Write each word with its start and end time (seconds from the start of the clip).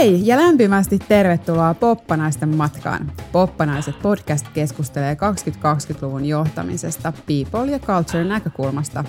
Hei 0.00 0.20
ja 0.24 0.36
lämpimästi 0.36 0.98
tervetuloa 0.98 1.74
Poppanaisten 1.74 2.56
matkaan. 2.56 3.12
Poppanaiset 3.32 4.02
podcast 4.02 4.48
keskustelee 4.54 5.14
2020-luvun 5.14 6.24
johtamisesta 6.24 7.12
people 7.26 7.70
ja 7.70 7.78
culture 7.78 8.24
näkökulmasta. 8.24 9.04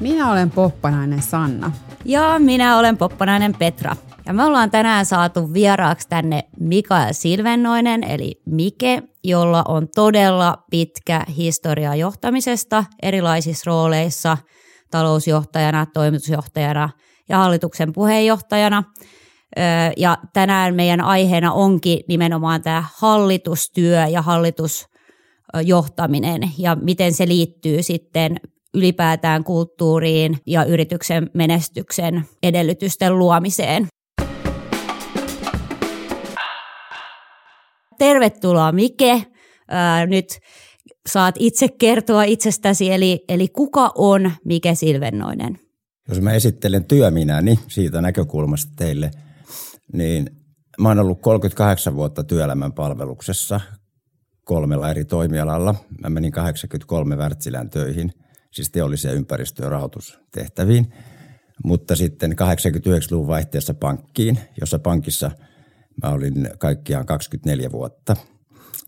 Minä 0.00 0.32
olen 0.32 0.50
poppanainen 0.50 1.22
Sanna. 1.22 1.72
Ja 2.04 2.38
minä 2.38 2.78
olen 2.78 2.96
poppanainen 2.96 3.54
Petra. 3.54 3.96
Ja 4.26 4.32
me 4.32 4.44
ollaan 4.44 4.70
tänään 4.70 5.06
saatu 5.06 5.52
vieraaksi 5.52 6.08
tänne 6.08 6.44
Mikael 6.60 7.12
Silvennoinen, 7.12 8.04
eli 8.04 8.42
Mike, 8.46 9.02
jolla 9.24 9.64
on 9.68 9.88
todella 9.94 10.64
pitkä 10.70 11.24
historia 11.36 11.94
johtamisesta 11.94 12.84
erilaisissa 13.02 13.70
rooleissa, 13.70 14.38
talousjohtajana, 14.90 15.86
toimitusjohtajana 15.86 16.90
ja 17.28 17.38
hallituksen 17.38 17.92
puheenjohtajana– 17.92 18.82
ja 19.96 20.18
tänään 20.32 20.74
meidän 20.74 21.00
aiheena 21.00 21.52
onkin 21.52 22.00
nimenomaan 22.08 22.62
tämä 22.62 22.84
hallitustyö 22.96 24.06
ja 24.06 24.22
hallitusjohtaminen 24.22 26.42
ja 26.58 26.74
miten 26.74 27.12
se 27.12 27.28
liittyy 27.28 27.82
sitten 27.82 28.40
ylipäätään 28.74 29.44
kulttuuriin 29.44 30.38
ja 30.46 30.64
yrityksen 30.64 31.30
menestyksen 31.34 32.24
edellytysten 32.42 33.18
luomiseen. 33.18 33.86
Tervetuloa 37.98 38.72
Mike. 38.72 39.22
Nyt 40.06 40.38
saat 41.06 41.34
itse 41.38 41.68
kertoa 41.68 42.22
itsestäsi, 42.22 42.92
eli, 42.92 43.24
eli 43.28 43.48
kuka 43.48 43.92
on 43.94 44.32
Mike 44.44 44.74
Silvennoinen? 44.74 45.58
Jos 46.08 46.20
mä 46.20 46.32
esittelen 46.32 46.84
työminäni 46.84 47.58
siitä 47.68 48.00
näkökulmasta 48.00 48.72
teille– 48.76 49.10
niin 49.92 50.30
mä 50.80 50.88
oon 50.88 50.98
ollut 50.98 51.20
38 51.20 51.94
vuotta 51.94 52.24
työelämän 52.24 52.72
palveluksessa 52.72 53.60
kolmella 54.44 54.90
eri 54.90 55.04
toimialalla. 55.04 55.74
Mä 56.02 56.10
menin 56.10 56.32
83 56.32 57.16
Wärtsilän 57.16 57.70
töihin, 57.70 58.12
siis 58.50 58.70
teollisia 58.70 59.12
ympäristö- 59.12 59.62
ja 59.62 59.70
rahoitustehtäviin, 59.70 60.92
mutta 61.64 61.96
sitten 61.96 62.32
89-luvun 62.32 63.26
vaihteessa 63.26 63.74
pankkiin, 63.74 64.38
jossa 64.60 64.78
pankissa 64.78 65.30
mä 66.02 66.10
olin 66.10 66.50
kaikkiaan 66.58 67.06
24 67.06 67.72
vuotta. 67.72 68.16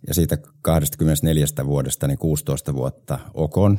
Ja 0.06 0.14
siitä 0.14 0.38
24 0.62 1.46
vuodesta 1.64 2.06
niin 2.06 2.18
16 2.18 2.74
vuotta 2.74 3.18
Okon 3.34 3.78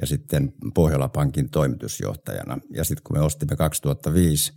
ja 0.00 0.06
sitten 0.06 0.52
Pohjola-pankin 0.74 1.50
toimitusjohtajana. 1.50 2.58
Ja 2.70 2.84
sitten 2.84 3.02
kun 3.02 3.16
me 3.16 3.24
ostimme 3.24 3.56
2005 3.56 4.52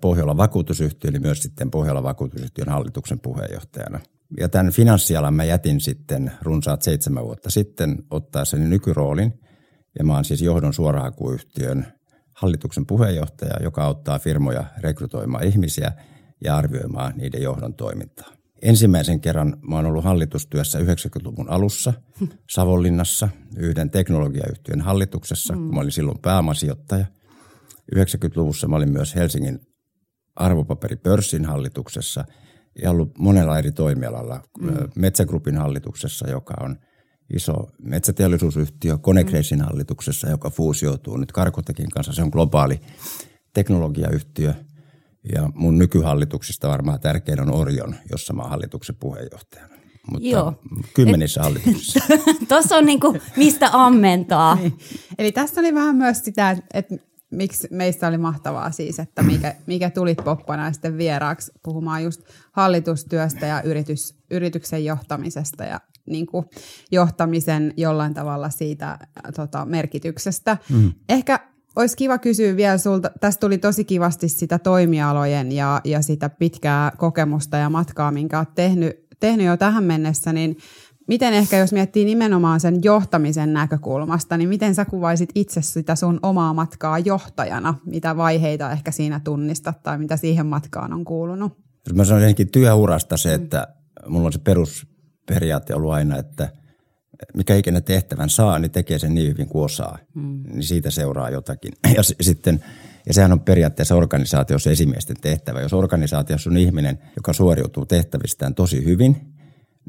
Pohjola 0.00 0.36
vakuutusyhtiö, 0.36 1.10
eli 1.10 1.18
myös 1.18 1.42
sitten 1.42 1.70
Pohjola 1.70 2.02
vakuutusyhtiön 2.02 2.68
hallituksen 2.68 3.20
puheenjohtajana. 3.20 4.00
Ja 4.40 4.48
tämän 4.48 4.72
finanssialan 4.72 5.34
mä 5.34 5.44
jätin 5.44 5.80
sitten 5.80 6.32
runsaat 6.42 6.82
seitsemän 6.82 7.24
vuotta 7.24 7.50
sitten 7.50 7.98
ottaessani 8.10 8.68
nykyroolin. 8.68 9.40
Ja 9.98 10.04
mä 10.04 10.14
oon 10.14 10.24
siis 10.24 10.42
johdon 10.42 10.74
suorahakuyhtiön 10.74 11.86
hallituksen 12.32 12.86
puheenjohtaja, 12.86 13.62
joka 13.62 13.84
auttaa 13.84 14.18
firmoja 14.18 14.64
rekrytoimaan 14.78 15.44
ihmisiä 15.44 15.92
ja 16.44 16.56
arvioimaan 16.56 17.12
niiden 17.16 17.42
johdon 17.42 17.74
toimintaa. 17.74 18.36
Ensimmäisen 18.62 19.20
kerran 19.20 19.56
mä 19.68 19.76
oon 19.76 19.86
ollut 19.86 20.04
hallitustyössä 20.04 20.78
90-luvun 20.78 21.50
alussa 21.50 21.92
Savonlinnassa 22.50 23.28
yhden 23.56 23.90
teknologiayhtiön 23.90 24.80
hallituksessa, 24.80 25.54
mm. 25.54 25.64
kun 25.64 25.74
mä 25.74 25.80
olin 25.80 25.92
silloin 25.92 26.18
pääomasijoittaja. 26.18 27.06
90-luvussa 27.94 28.68
mä 28.68 28.76
olin 28.76 28.92
myös 28.92 29.14
Helsingin 29.14 29.60
arvopaperipörssin 30.36 31.44
hallituksessa 31.44 32.24
ja 32.82 32.90
ollut 32.90 33.18
monella 33.18 33.58
eri 33.58 33.72
toimialalla. 33.72 34.42
Mm. 34.60 34.70
Metsägrupin 34.94 35.56
hallituksessa, 35.56 36.30
joka 36.30 36.54
on 36.60 36.76
iso 37.34 37.54
metsäteollisuusyhtiö, 37.82 38.98
Konecrasin 38.98 39.58
mm. 39.58 39.64
hallituksessa, 39.64 40.30
joka 40.30 40.50
fuusioituu 40.50 41.16
nyt 41.16 41.32
Karkotekin 41.32 41.90
kanssa. 41.90 42.12
Se 42.12 42.22
on 42.22 42.28
globaali 42.28 42.80
teknologiayhtiö. 43.54 44.54
Ja 45.34 45.50
mun 45.54 45.78
nykyhallituksista 45.78 46.68
varmaan 46.68 47.00
tärkein 47.00 47.40
on 47.40 47.54
Orion, 47.54 47.94
jossa 48.10 48.32
mä 48.32 48.42
oon 48.42 48.50
hallituksen 48.50 48.96
puheenjohtajana. 48.96 49.76
Mutta 50.10 50.28
Joo. 50.28 50.54
kymmenissä 50.94 51.40
Et, 51.40 51.44
hallituksissa. 51.44 52.00
Tuossa 52.48 52.76
on 52.76 52.86
niinku, 52.86 53.16
mistä 53.36 53.68
ammentaa. 53.72 54.54
niin. 54.54 54.78
Eli 55.18 55.32
tässä 55.32 55.60
oli 55.60 55.74
vähän 55.74 55.96
myös 55.96 56.24
sitä, 56.24 56.56
että 56.74 56.96
miksi 57.30 57.68
meistä 57.70 58.08
oli 58.08 58.18
mahtavaa 58.18 58.70
siis, 58.70 58.98
että 58.98 59.22
mikä, 59.22 59.54
mikä 59.66 59.90
tulit 59.90 60.18
poppana 60.24 60.72
sitten 60.72 60.98
vieraaksi 60.98 61.52
puhumaan 61.62 62.04
just 62.04 62.22
hallitustyöstä 62.52 63.46
ja 63.46 63.62
yritys, 63.62 64.14
yrityksen 64.30 64.84
johtamisesta 64.84 65.64
ja 65.64 65.80
niin 66.06 66.26
kuin 66.26 66.46
johtamisen 66.92 67.74
jollain 67.76 68.14
tavalla 68.14 68.50
siitä 68.50 68.98
tota, 69.36 69.64
merkityksestä. 69.64 70.56
Mm. 70.70 70.92
Ehkä 71.08 71.40
olisi 71.76 71.96
kiva 71.96 72.18
kysyä 72.18 72.56
vielä 72.56 72.78
sulta, 72.78 73.10
tästä 73.20 73.40
tuli 73.40 73.58
tosi 73.58 73.84
kivasti 73.84 74.28
sitä 74.28 74.58
toimialojen 74.58 75.52
ja, 75.52 75.80
ja 75.84 76.02
sitä 76.02 76.28
pitkää 76.28 76.92
kokemusta 76.98 77.56
ja 77.56 77.70
matkaa, 77.70 78.10
minkä 78.10 78.38
olet 78.38 78.54
tehnyt, 78.54 79.06
tehnyt 79.20 79.46
jo 79.46 79.56
tähän 79.56 79.84
mennessä, 79.84 80.32
niin 80.32 80.56
miten 81.06 81.34
ehkä 81.34 81.58
jos 81.58 81.72
miettii 81.72 82.04
nimenomaan 82.04 82.60
sen 82.60 82.80
johtamisen 82.84 83.52
näkökulmasta, 83.52 84.36
niin 84.36 84.48
miten 84.48 84.74
sä 84.74 84.84
kuvaisit 84.84 85.30
itse 85.34 85.62
sitä 85.62 85.94
sun 85.94 86.20
omaa 86.22 86.54
matkaa 86.54 86.98
johtajana? 86.98 87.74
Mitä 87.84 88.16
vaiheita 88.16 88.70
ehkä 88.70 88.90
siinä 88.90 89.20
tunnistat 89.24 89.82
tai 89.82 89.98
mitä 89.98 90.16
siihen 90.16 90.46
matkaan 90.46 90.92
on 90.92 91.04
kuulunut? 91.04 91.52
Mä 91.94 92.04
sanoisin 92.04 92.28
ensin 92.28 92.50
työurasta 92.50 93.16
se, 93.16 93.34
että 93.34 93.68
mulla 94.06 94.26
on 94.26 94.32
se 94.32 94.38
perusperiaate 94.38 95.74
ollut 95.74 95.92
aina, 95.92 96.16
että 96.16 96.48
mikä 97.34 97.54
ikinä 97.54 97.80
tehtävän 97.80 98.30
saa, 98.30 98.58
niin 98.58 98.70
tekee 98.70 98.98
sen 98.98 99.14
niin 99.14 99.28
hyvin 99.28 99.48
kuin 99.48 99.64
osaa. 99.64 99.98
Mm. 100.14 100.42
Niin 100.46 100.62
siitä 100.62 100.90
seuraa 100.90 101.30
jotakin. 101.30 101.72
Ja 101.96 102.02
sitten 102.02 102.64
ja 103.06 103.14
sehän 103.14 103.32
on 103.32 103.40
periaatteessa 103.40 103.94
organisaatiossa 103.94 104.70
esimiesten 104.70 105.16
tehtävä. 105.20 105.60
Jos 105.60 105.72
organisaatiossa 105.72 106.50
on 106.50 106.56
ihminen, 106.56 106.98
joka 107.16 107.32
suoriutuu 107.32 107.86
tehtävistään 107.86 108.54
tosi 108.54 108.84
hyvin– 108.84 109.16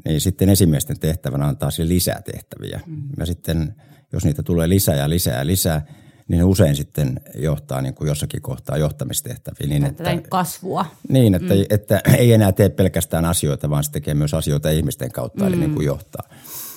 niin 0.04 0.20
sitten 0.20 0.48
esimiesten 0.48 1.00
tehtävänä 1.00 1.46
antaa 1.46 1.70
sille 1.70 1.88
lisää 1.88 2.22
tehtäviä. 2.32 2.80
Mm. 2.86 3.02
Ja 3.18 3.26
sitten 3.26 3.74
jos 4.12 4.24
niitä 4.24 4.42
tulee 4.42 4.68
lisää 4.68 4.94
ja 4.96 5.08
lisää 5.08 5.38
ja 5.38 5.46
lisää, 5.46 5.86
niin 6.28 6.38
ne 6.38 6.44
usein 6.44 6.76
sitten 6.76 7.20
johtaa 7.34 7.82
niin 7.82 7.94
kuin 7.94 8.08
jossakin 8.08 8.42
kohtaa 8.42 8.76
johtamistehtäviin. 8.76 9.70
Niin, 9.70 9.84
että, 9.84 10.18
kasvua. 10.30 10.86
Niin, 11.08 11.34
että, 11.34 11.54
mm. 11.54 11.64
että 11.70 12.00
ei 12.18 12.32
enää 12.32 12.52
tee 12.52 12.68
pelkästään 12.68 13.24
asioita, 13.24 13.70
vaan 13.70 13.84
se 13.84 13.90
tekee 13.90 14.14
myös 14.14 14.34
asioita 14.34 14.70
ihmisten 14.70 15.12
kautta, 15.12 15.44
mm. 15.44 15.48
eli 15.48 15.56
niin 15.56 15.74
kuin 15.74 15.86
johtaa. 15.86 16.28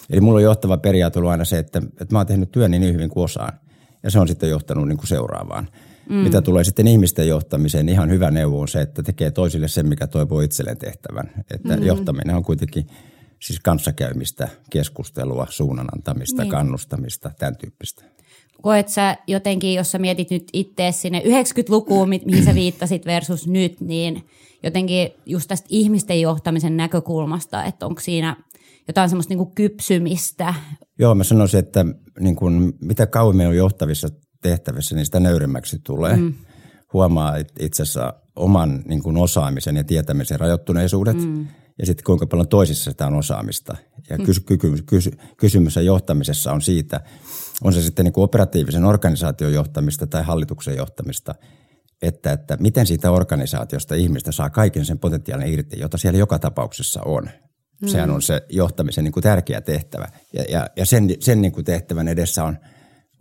Eli 0.09 0.21
mulla 0.21 0.37
on 0.37 0.43
johtava 0.43 0.77
periaate 0.77 1.19
ollut 1.19 1.31
aina 1.31 1.45
se, 1.45 1.57
että, 1.57 1.81
että 2.01 2.15
mä 2.15 2.19
oon 2.19 2.27
tehnyt 2.27 2.51
työn 2.51 2.71
niin 2.71 2.93
hyvin 2.93 3.09
kuin 3.09 3.23
osaan. 3.23 3.53
Ja 4.03 4.11
se 4.11 4.19
on 4.19 4.27
sitten 4.27 4.49
johtanut 4.49 4.87
niin 4.87 4.97
kuin 4.97 5.07
seuraavaan. 5.07 5.67
Mm. 6.09 6.15
Mitä 6.15 6.41
tulee 6.41 6.63
sitten 6.63 6.87
ihmisten 6.87 7.27
johtamiseen, 7.27 7.85
niin 7.85 7.93
ihan 7.93 8.09
hyvä 8.09 8.31
neuvo 8.31 8.61
on 8.61 8.67
se, 8.67 8.81
että 8.81 9.03
tekee 9.03 9.31
toisille 9.31 9.67
sen, 9.67 9.87
mikä 9.87 10.07
toivoo 10.07 10.41
itselleen 10.41 10.77
tehtävän. 10.77 11.31
Että 11.51 11.77
mm. 11.77 11.83
johtaminen 11.83 12.35
on 12.35 12.43
kuitenkin– 12.43 12.87
siis 13.41 13.59
kanssakäymistä, 13.59 14.49
keskustelua, 14.69 15.47
suunnanantamista, 15.49 16.41
niin. 16.41 16.51
kannustamista, 16.51 17.31
tämän 17.39 17.57
tyyppistä. 17.57 18.03
Koet 18.61 18.89
sä 18.89 19.17
jotenkin, 19.27 19.73
jos 19.73 19.91
sä 19.91 19.99
mietit 19.99 20.31
nyt 20.31 20.43
itse 20.53 20.91
sinne 20.91 21.21
90-lukuun, 21.25 22.09
mihin 22.09 22.45
sä 22.45 22.55
viittasit 22.55 23.05
versus 23.05 23.47
nyt, 23.47 23.81
niin 23.81 24.23
jotenkin 24.63 25.09
just 25.25 25.47
tästä 25.47 25.67
ihmisten 25.69 26.21
johtamisen 26.21 26.77
näkökulmasta, 26.77 27.63
että 27.63 27.85
onko 27.85 28.01
siinä 28.01 28.37
jotain 28.87 29.09
semmoista 29.09 29.33
niin 29.33 29.51
kypsymistä? 29.55 30.53
Joo, 30.99 31.15
mä 31.15 31.23
sanoisin, 31.23 31.59
että 31.59 31.85
niin 32.19 32.35
kuin, 32.35 32.73
mitä 32.81 33.07
kauemmin 33.07 33.47
on 33.47 33.55
johtavissa 33.55 34.09
tehtävissä, 34.41 34.95
niin 34.95 35.05
sitä 35.05 35.19
nöyremmäksi 35.19 35.79
tulee. 35.83 36.17
Mm. 36.17 36.33
Huomaa 36.93 37.35
itse 37.59 37.83
asiassa 37.83 38.13
oman 38.35 38.83
niin 38.85 39.03
kuin 39.03 39.17
osaamisen 39.17 39.75
ja 39.75 39.83
tietämisen 39.83 40.39
rajoittuneisuudet. 40.39 41.17
Mm 41.17 41.47
ja 41.79 41.85
sitten 41.85 42.03
kuinka 42.03 42.27
paljon 42.27 42.47
toisissa 42.47 42.91
sitä 42.91 43.07
on 43.07 43.15
osaamista. 43.15 43.77
Ja 44.09 44.17
kys, 44.17 44.39
ky, 44.39 44.57
kys, 44.85 45.09
kysymys 45.37 45.75
johtamisessa 45.75 46.51
on 46.51 46.61
siitä, 46.61 47.01
on 47.63 47.73
se 47.73 47.81
sitten 47.81 48.05
niin 48.05 48.13
kuin 48.13 48.23
operatiivisen 48.23 48.85
organisaation 48.85 49.53
johtamista 49.53 50.07
tai 50.07 50.23
hallituksen 50.23 50.77
johtamista, 50.77 51.35
että, 52.01 52.31
että 52.31 52.57
miten 52.59 52.87
siitä 52.87 53.11
organisaatiosta 53.11 53.95
ihmistä 53.95 54.31
saa 54.31 54.49
kaiken 54.49 54.85
sen 54.85 54.99
potentiaalin 54.99 55.53
irti, 55.53 55.79
jota 55.79 55.97
siellä 55.97 56.19
joka 56.19 56.39
tapauksessa 56.39 57.01
on. 57.05 57.29
Mm. 57.81 57.87
Sehän 57.87 58.09
on 58.09 58.21
se 58.21 58.45
johtamisen 58.49 59.03
niin 59.03 59.11
kuin 59.11 59.23
tärkeä 59.23 59.61
tehtävä. 59.61 60.07
Ja, 60.33 60.43
ja, 60.49 60.67
ja 60.75 60.85
sen, 60.85 61.09
sen 61.19 61.41
niin 61.41 61.51
kuin 61.51 61.65
tehtävän 61.65 62.07
edessä 62.07 62.43
on– 62.43 62.57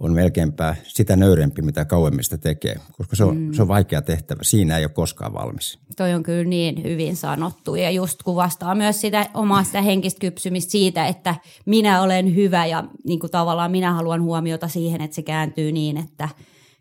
on 0.01 0.13
melkeinpä 0.13 0.77
sitä 0.83 1.17
nöyrempi, 1.17 1.63
mitä 1.63 1.85
kauemmista 1.85 2.39
tekee, 2.39 2.77
koska 2.93 3.17
se 3.17 3.25
on, 3.25 3.37
mm. 3.37 3.53
se 3.53 3.63
on 3.63 3.69
vaikea 3.69 4.03
tehtävä. 4.03 4.43
Siinä 4.43 4.77
ei 4.79 4.85
ole 4.85 4.91
koskaan 4.91 5.33
valmis. 5.33 5.79
Toi 5.97 6.15
on 6.15 6.23
kyllä 6.23 6.45
niin 6.45 6.83
hyvin 6.83 7.17
sanottu 7.17 7.75
ja 7.75 7.91
just 7.91 8.23
kuvastaa 8.23 8.75
myös 8.75 9.01
sitä 9.01 9.27
omaa 9.35 9.65
sitä 9.65 9.83
henkistä 9.83 10.21
kypsymistä 10.21 10.71
siitä, 10.71 11.07
että 11.07 11.35
minä 11.67 12.03
olen 12.03 12.35
hyvä 12.35 12.67
ja 12.67 12.85
niin 13.05 13.21
kuin 13.21 13.31
tavallaan 13.31 13.71
minä 13.71 13.93
haluan 13.93 14.23
huomiota 14.23 14.69
siihen, 14.69 15.01
että 15.01 15.15
se 15.15 15.23
kääntyy 15.23 15.73
niin, 15.73 15.97
että 15.97 16.29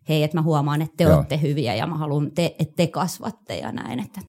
hei, 0.09 0.23
että 0.23 0.37
mä 0.37 0.41
huomaan, 0.41 0.81
että 0.81 0.97
te 0.97 1.03
Joo. 1.03 1.17
olette 1.17 1.41
hyviä 1.41 1.75
ja 1.75 1.87
mä 1.87 1.97
haluan, 1.97 2.31
te, 2.31 2.55
että 2.59 2.73
te 2.75 2.87
kasvatte 2.87 3.57
ja 3.57 3.71
näin. 3.71 3.99
Että. 3.99 4.21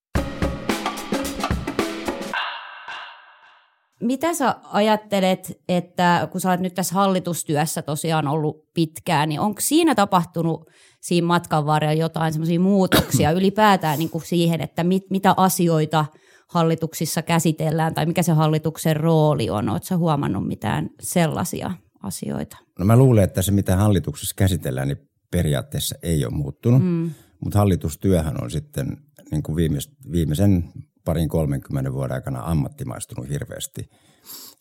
Mitä 4.01 4.35
sä 4.35 4.57
ajattelet, 4.73 5.61
että 5.69 6.29
kun 6.33 6.41
sä 6.41 6.51
oot 6.51 6.61
nyt 6.61 6.75
tässä 6.75 6.95
hallitustyössä 6.95 7.83
tosiaan 7.83 8.29
ollut 8.29 8.65
pitkään, 8.75 9.29
niin 9.29 9.41
onko 9.41 9.61
siinä 9.61 9.95
tapahtunut 9.95 10.71
siinä 11.01 11.27
matkan 11.27 11.67
varrella 11.67 11.95
jotain 11.95 12.33
semmoisia 12.33 12.61
muutoksia 12.61 13.31
ylipäätään 13.39 13.99
niin 13.99 14.11
kuin 14.11 14.25
siihen, 14.25 14.61
että 14.61 14.85
mit, 14.85 15.03
mitä 15.11 15.35
asioita 15.37 16.07
hallituksissa 16.49 17.23
käsitellään 17.23 17.95
tai 17.95 18.07
mikä 18.07 18.23
se 18.23 18.33
hallituksen 18.33 18.97
rooli 18.97 19.51
on? 19.51 19.69
Oletko 19.69 19.97
huomannut 19.97 20.47
mitään 20.47 20.91
sellaisia 21.03 21.71
asioita? 22.03 22.57
No 22.79 22.85
mä 22.85 22.97
luulen, 22.97 23.25
että 23.25 23.43
se 23.43 23.53
mitä 23.53 23.77
hallituksessa 23.77 24.35
käsitellään, 24.37 24.89
niin 24.89 25.09
periaatteessa 25.31 25.95
ei 26.03 26.25
ole 26.25 26.35
muuttunut, 26.35 26.83
mm. 26.83 27.11
mutta 27.41 27.59
hallitustyöhän 27.59 28.43
on 28.43 28.51
sitten 28.51 28.97
niin 29.31 29.43
kuin 29.43 29.57
viimeis, 29.57 29.91
viimeisen 30.13 30.65
parin 31.05 31.29
30 31.29 31.93
vuoden 31.93 32.15
aikana 32.15 32.41
ammattimaistunut 32.41 33.29
hirveästi. 33.29 33.91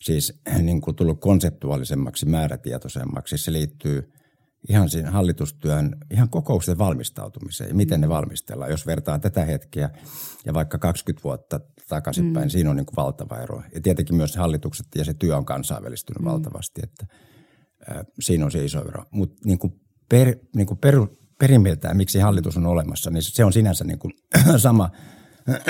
Siis 0.01 0.41
niin 0.62 0.81
kuin 0.81 0.95
tullut 0.95 1.21
konseptuaalisemmaksi, 1.21 2.25
määrätietoisemmaksi. 2.25 3.38
Se 3.38 3.53
liittyy 3.53 4.12
ihan 4.69 4.89
siinä 4.89 5.12
hallitustyön, 5.12 5.97
ihan 6.12 6.30
kokousten 6.30 6.77
valmistautumiseen. 6.77 7.75
Miten 7.75 8.01
ne 8.01 8.09
valmistellaan, 8.09 8.71
jos 8.71 8.88
vertaa 8.88 9.19
tätä 9.19 9.45
hetkeä 9.45 9.89
ja 10.45 10.53
vaikka 10.53 10.77
20 10.77 11.24
vuotta 11.24 11.59
takaisinpäin, 11.89 12.45
mm. 12.45 12.50
siinä 12.50 12.69
on 12.69 12.75
niin 12.75 12.85
kuin 12.85 12.95
valtava 12.95 13.38
ero. 13.38 13.63
Ja 13.75 13.81
tietenkin 13.81 14.15
myös 14.15 14.35
hallitukset 14.35 14.88
ja 14.95 15.06
se 15.06 15.13
työ 15.13 15.38
on 15.38 15.45
kansainvälistynyt 15.45 16.21
mm. 16.21 16.25
valtavasti, 16.25 16.81
että 16.83 17.06
äh, 17.92 18.06
siinä 18.19 18.45
on 18.45 18.51
se 18.51 18.65
iso 18.65 18.88
ero. 18.88 19.06
Mutta 19.12 19.42
niin 19.45 19.59
kuin 19.59 19.74
per, 20.09 20.35
niin 20.56 20.68
kuin 20.68 20.77
per, 20.77 20.95
perimmiltään, 21.39 21.97
miksi 21.97 22.19
hallitus 22.19 22.57
on 22.57 22.65
olemassa, 22.65 23.12
niin 23.12 23.24
se 23.24 23.45
on 23.45 23.53
sinänsä 23.53 23.83
niin 23.83 24.00
kuin 24.00 24.13
sama, 24.57 24.89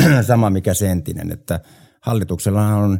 sama 0.27 0.49
mikä 0.49 0.73
se 0.73 0.91
entinen, 0.91 1.31
että 1.31 1.59
hallituksella 2.01 2.75
on, 2.75 2.99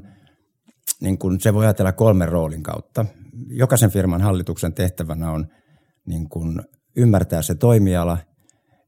niin 1.02 1.18
kuin 1.18 1.40
se 1.40 1.54
voi 1.54 1.66
ajatella 1.66 1.92
kolmen 1.92 2.30
roolin 2.30 2.64
kautta. 2.64 3.06
Jokaisen 3.48 3.92
firman 3.92 4.22
hallituksen 4.22 4.74
tehtävänä 4.74 5.32
on 5.32 5.48
niin 6.06 6.30
kuin 6.30 6.62
ymmärtää 6.96 7.42
se 7.42 7.56
toimiala 7.56 8.18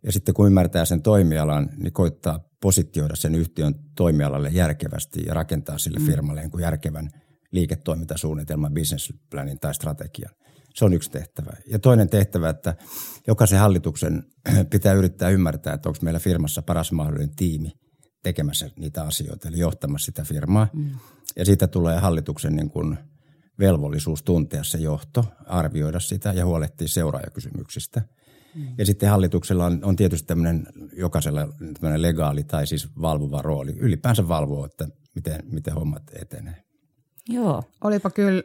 ja 0.04 0.12
sitten 0.12 0.34
kun 0.34 0.48
ymmärtää 0.48 0.86
sen 0.86 1.02
toimialan, 1.02 1.70
niin 1.78 1.94
koittaa 1.94 2.40
positioida 2.62 3.16
sen 3.16 3.36
yhtiön 3.36 3.76
toimialalle 3.96 4.50
järkevästi 4.50 5.24
ja 5.26 5.34
rakentaa 5.34 5.78
sille 5.78 6.00
mm. 6.00 6.06
firmalle 6.06 6.42
niin 6.42 6.52
kuin 6.52 6.62
järkevän 6.62 7.10
liiketoimintasuunnitelman, 7.52 8.74
businessplanin 8.74 9.60
tai 9.60 9.76
strategian. 9.76 10.34
Se 10.76 10.86
on 10.86 10.94
yksi 10.94 11.12
tehtävä. 11.12 11.52
Ja 11.68 11.80
toinen 11.80 12.10
tehtävä, 12.10 12.50
että 12.50 12.76
jokaisen 13.28 13.60
hallituksen 13.60 14.24
pitää 14.72 14.94
yrittää 14.94 15.30
ymmärtää, 15.30 15.74
että 15.74 15.90
onko 15.90 16.00
meillä 16.02 16.20
firmassa 16.20 16.62
paras 16.62 16.92
mahdollinen 16.92 17.36
tiimi 17.36 17.72
tekemässä 18.24 18.70
niitä 18.76 19.04
asioita, 19.04 19.48
eli 19.48 19.60
johtamassa 19.60 20.06
sitä 20.06 20.24
firmaa. 20.24 20.68
Mm. 20.74 20.92
Ja 21.36 21.46
siitä 21.46 21.68
tulee 21.68 22.00
hallituksen 22.00 22.56
niin 22.56 22.70
kuin 22.70 22.98
velvollisuus 23.60 24.24
tuntea 24.24 24.64
se 24.64 24.78
johto, 24.78 25.26
arvioida 25.48 26.00
sitä 26.00 26.34
ja 26.34 26.46
huolehtia 26.46 26.88
seuraajakysymyksistä. 26.88 28.02
Mm. 28.56 28.68
Ja 28.78 28.86
sitten 28.86 29.10
hallituksella 29.10 29.66
on, 29.66 29.80
on 29.84 29.96
tietysti 29.96 30.28
tämmöinen 30.28 30.68
jokaisella 30.94 31.48
tämmöinen 31.74 32.02
legaali 32.02 32.44
tai 32.44 32.68
siis 32.68 32.88
valvova 33.02 33.42
rooli. 33.42 33.76
Ylipäänsä 33.78 34.28
valvoo, 34.28 34.66
että 34.66 34.88
miten, 35.16 35.44
miten 35.52 35.74
hommat 35.74 36.04
etenee. 36.22 36.64
Joo. 37.30 37.64
Olipa 37.84 38.10
kyllä 38.10 38.44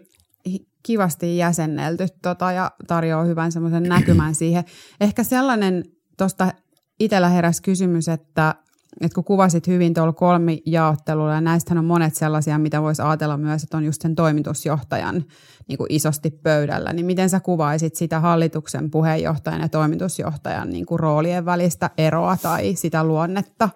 kivasti 0.83 1.37
jäsennelty 1.37 2.07
tota, 2.23 2.53
ja 2.53 2.71
tarjoaa 2.87 3.25
hyvän 3.25 3.53
semmoisen 3.53 3.83
näkymän 3.83 4.35
siihen. 4.35 4.65
Ehkä 5.01 5.25
sellainen 5.25 5.85
tuosta 6.19 6.53
itsellä 7.01 7.29
heräsi 7.29 7.63
kysymys, 7.63 8.09
että, 8.09 8.55
että 9.01 9.15
kun 9.15 9.25
kuvasit 9.25 9.67
hyvin 9.67 9.95
tuolla 9.95 10.13
kolmijaottelulla, 10.13 11.35
ja 11.35 11.41
näistähän 11.41 11.79
on 11.79 11.85
monet 11.85 12.15
sellaisia, 12.15 12.59
mitä 12.59 12.83
voisi 12.83 13.03
ajatella 13.03 13.37
myös, 13.37 13.63
että 13.63 13.77
on 13.77 13.85
just 13.85 14.03
sen 14.03 14.15
toimitusjohtajan 14.15 15.25
niin 15.69 15.79
kuin 15.79 15.93
isosti 15.93 16.31
pöydällä, 16.31 16.93
niin 16.93 17.07
miten 17.07 17.31
sä 17.31 17.41
kuvaisit 17.41 17.95
sitä 17.95 18.21
hallituksen 18.21 18.91
puheenjohtajan 18.91 19.61
ja 19.61 19.69
toimitusjohtajan 19.69 20.71
niin 20.71 20.87
kuin 20.87 21.01
roolien 21.01 21.45
välistä 21.45 21.91
eroa 21.99 22.37
tai 22.43 22.75
sitä 22.75 23.05
luonnetta? 23.05 23.69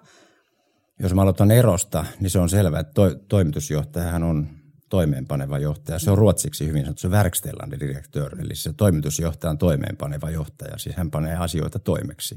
Jos 0.99 1.13
mä 1.13 1.21
aloitan 1.21 1.51
erosta, 1.51 2.05
niin 2.19 2.29
se 2.29 2.39
on 2.39 2.49
selvää, 2.49 2.79
että 2.79 2.93
to- 2.93 3.15
toimitusjohtajahan 3.27 4.23
on 4.23 4.47
toimeenpaneva 4.89 5.59
johtaja. 5.59 5.99
Se 5.99 6.11
on 6.11 6.17
ruotsiksi 6.17 6.67
hyvin 6.67 6.81
sanottu, 6.81 7.01
se 7.01 7.11
verkstellande 7.11 7.79
direktör, 7.79 8.41
eli 8.41 8.55
se 8.55 8.73
toimitusjohtaja 8.73 9.51
on 9.51 9.57
toimeenpaneva 9.57 10.29
johtaja, 10.29 10.77
siis 10.77 10.95
hän 10.95 11.11
panee 11.11 11.35
asioita 11.35 11.79
toimeksi. 11.79 12.35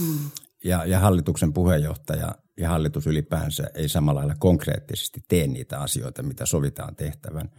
Mm. 0.00 0.30
Ja, 0.64 0.84
ja 0.84 0.98
hallituksen 0.98 1.52
puheenjohtaja 1.52 2.34
ja 2.56 2.68
hallitus 2.68 3.06
ylipäänsä 3.06 3.64
ei 3.74 3.88
samalla 3.88 4.18
lailla 4.18 4.34
konkreettisesti 4.38 5.20
tee 5.28 5.46
niitä 5.46 5.80
asioita, 5.80 6.22
mitä 6.22 6.46
sovitaan 6.46 6.96
tehtävän, 6.96 7.50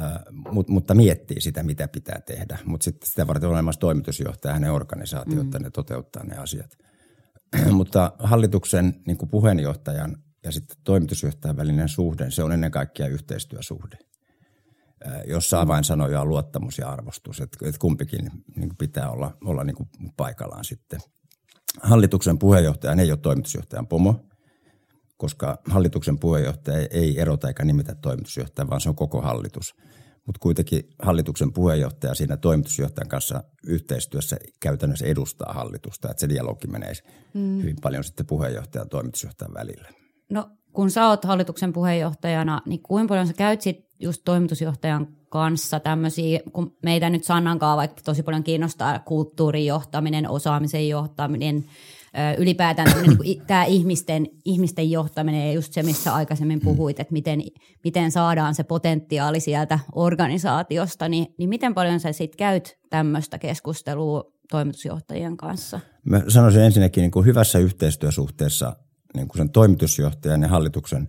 äh, 0.00 0.12
mut, 0.30 0.68
mutta 0.68 0.94
miettii 0.94 1.40
sitä, 1.40 1.62
mitä 1.62 1.88
pitää 1.88 2.20
tehdä. 2.20 2.58
Mutta 2.64 2.84
sitten 2.84 3.08
sitä 3.08 3.26
varten 3.26 3.48
on 3.48 3.54
olemassa 3.54 3.80
toimitusjohtaja 3.80 4.50
ja 4.50 4.54
hänen 4.54 4.72
organisaatio, 4.72 5.42
mm. 5.42 5.50
ne 5.60 5.70
toteuttaa 5.70 6.24
ne 6.24 6.36
asiat. 6.36 6.78
mutta 7.72 8.12
hallituksen 8.18 8.94
niin 9.06 9.18
puheenjohtajan 9.30 10.16
ja 10.44 10.52
sitten 10.52 10.76
toimitusjohtajan 10.84 11.56
välinen 11.56 11.88
suhde, 11.88 12.30
se 12.30 12.42
on 12.42 12.52
ennen 12.52 12.70
kaikkea 12.70 13.06
yhteistyösuhde, 13.06 13.98
jossa 15.26 15.60
avainsanoja 15.60 16.20
on 16.20 16.28
luottamus 16.28 16.78
ja 16.78 16.90
arvostus, 16.90 17.40
että, 17.40 17.68
että 17.68 17.78
kumpikin 17.78 18.30
niin 18.56 18.76
pitää 18.76 19.10
olla, 19.10 19.36
olla 19.44 19.64
niin 19.64 19.76
kuin 19.76 19.88
paikallaan 20.16 20.64
sitten. 20.64 21.00
Hallituksen 21.82 22.38
puheenjohtaja 22.38 23.02
ei 23.02 23.10
ole 23.10 23.18
toimitusjohtajan 23.18 23.86
pomo, 23.86 24.26
koska 25.16 25.58
hallituksen 25.66 26.18
puheenjohtaja 26.18 26.86
ei 26.90 27.20
erota 27.20 27.48
eikä 27.48 27.64
nimetä 27.64 27.94
toimitusjohtaja, 27.94 28.70
vaan 28.70 28.80
se 28.80 28.88
on 28.88 28.94
koko 28.94 29.20
hallitus. 29.20 29.74
Mutta 30.26 30.38
kuitenkin 30.40 30.88
hallituksen 31.02 31.52
puheenjohtaja 31.52 32.14
siinä 32.14 32.36
toimitusjohtajan 32.36 33.08
kanssa 33.08 33.44
yhteistyössä 33.66 34.36
käytännössä 34.60 35.06
edustaa 35.06 35.52
hallitusta, 35.52 36.10
että 36.10 36.20
se 36.20 36.28
dialogi 36.28 36.66
menee 36.66 36.92
mm. 37.34 37.58
hyvin 37.58 37.76
paljon 37.82 38.04
sitten 38.04 38.26
puheenjohtajan 38.26 38.84
ja 38.84 38.88
toimitusjohtajan 38.88 39.54
välillä. 39.54 39.88
No 40.30 40.50
kun 40.72 40.90
sä 40.90 41.08
oot 41.08 41.24
hallituksen 41.24 41.72
puheenjohtajana, 41.72 42.62
niin 42.66 42.82
kuinka 42.82 43.08
paljon 43.08 43.26
sä 43.26 43.32
käyt 43.32 43.60
sit 43.60 43.88
just 44.00 44.22
toimitusjohtajan 44.24 45.08
kanssa 45.34 45.80
tämmöisiä, 45.80 46.40
kun 46.52 46.76
meitä 46.82 47.10
nyt 47.10 47.24
Sannankaan 47.24 47.76
vaikka 47.76 48.02
tosi 48.04 48.22
paljon 48.22 48.44
kiinnostaa 48.44 48.98
kulttuurin 48.98 49.66
johtaminen, 49.66 50.30
osaamisen 50.30 50.88
johtaminen, 50.88 51.64
ylipäätään 52.38 53.02
niin 53.02 53.42
tämä 53.46 53.64
ihmisten, 53.64 54.26
ihmisten 54.44 54.90
johtaminen 54.90 55.46
ja 55.46 55.52
just 55.52 55.72
se, 55.72 55.82
missä 55.82 56.14
aikaisemmin 56.14 56.58
mm. 56.58 56.64
puhuit, 56.64 57.00
että 57.00 57.12
miten, 57.12 57.42
miten 57.84 58.10
saadaan 58.10 58.54
se 58.54 58.64
potentiaali 58.64 59.40
sieltä 59.40 59.78
organisaatiosta, 59.94 61.08
niin, 61.08 61.34
niin 61.38 61.48
miten 61.48 61.74
paljon 61.74 62.00
sä 62.00 62.12
sitten 62.12 62.38
käyt 62.38 62.78
tämmöistä 62.90 63.38
keskustelua 63.38 64.32
toimitusjohtajien 64.50 65.36
kanssa? 65.36 65.80
Mä 66.04 66.22
sanoisin 66.28 66.62
ensinnäkin 66.62 67.00
niin 67.00 67.10
kuin 67.10 67.26
hyvässä 67.26 67.58
yhteistyösuhteessa 67.58 68.76
niin 69.14 69.28
kuin 69.28 69.38
sen 69.38 69.50
toimitusjohtajan 69.50 70.42
ja 70.42 70.48
hallituksen 70.48 71.08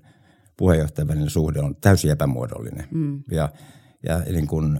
puheenjohtajan 0.58 1.08
välinen 1.08 1.30
suhde 1.30 1.60
on 1.60 1.76
täysin 1.76 2.12
epämuodollinen. 2.12 2.88
Mm. 2.92 3.24
Ja, 3.32 3.50
ja 4.06 4.20
niin 4.20 4.48
kuin 4.48 4.80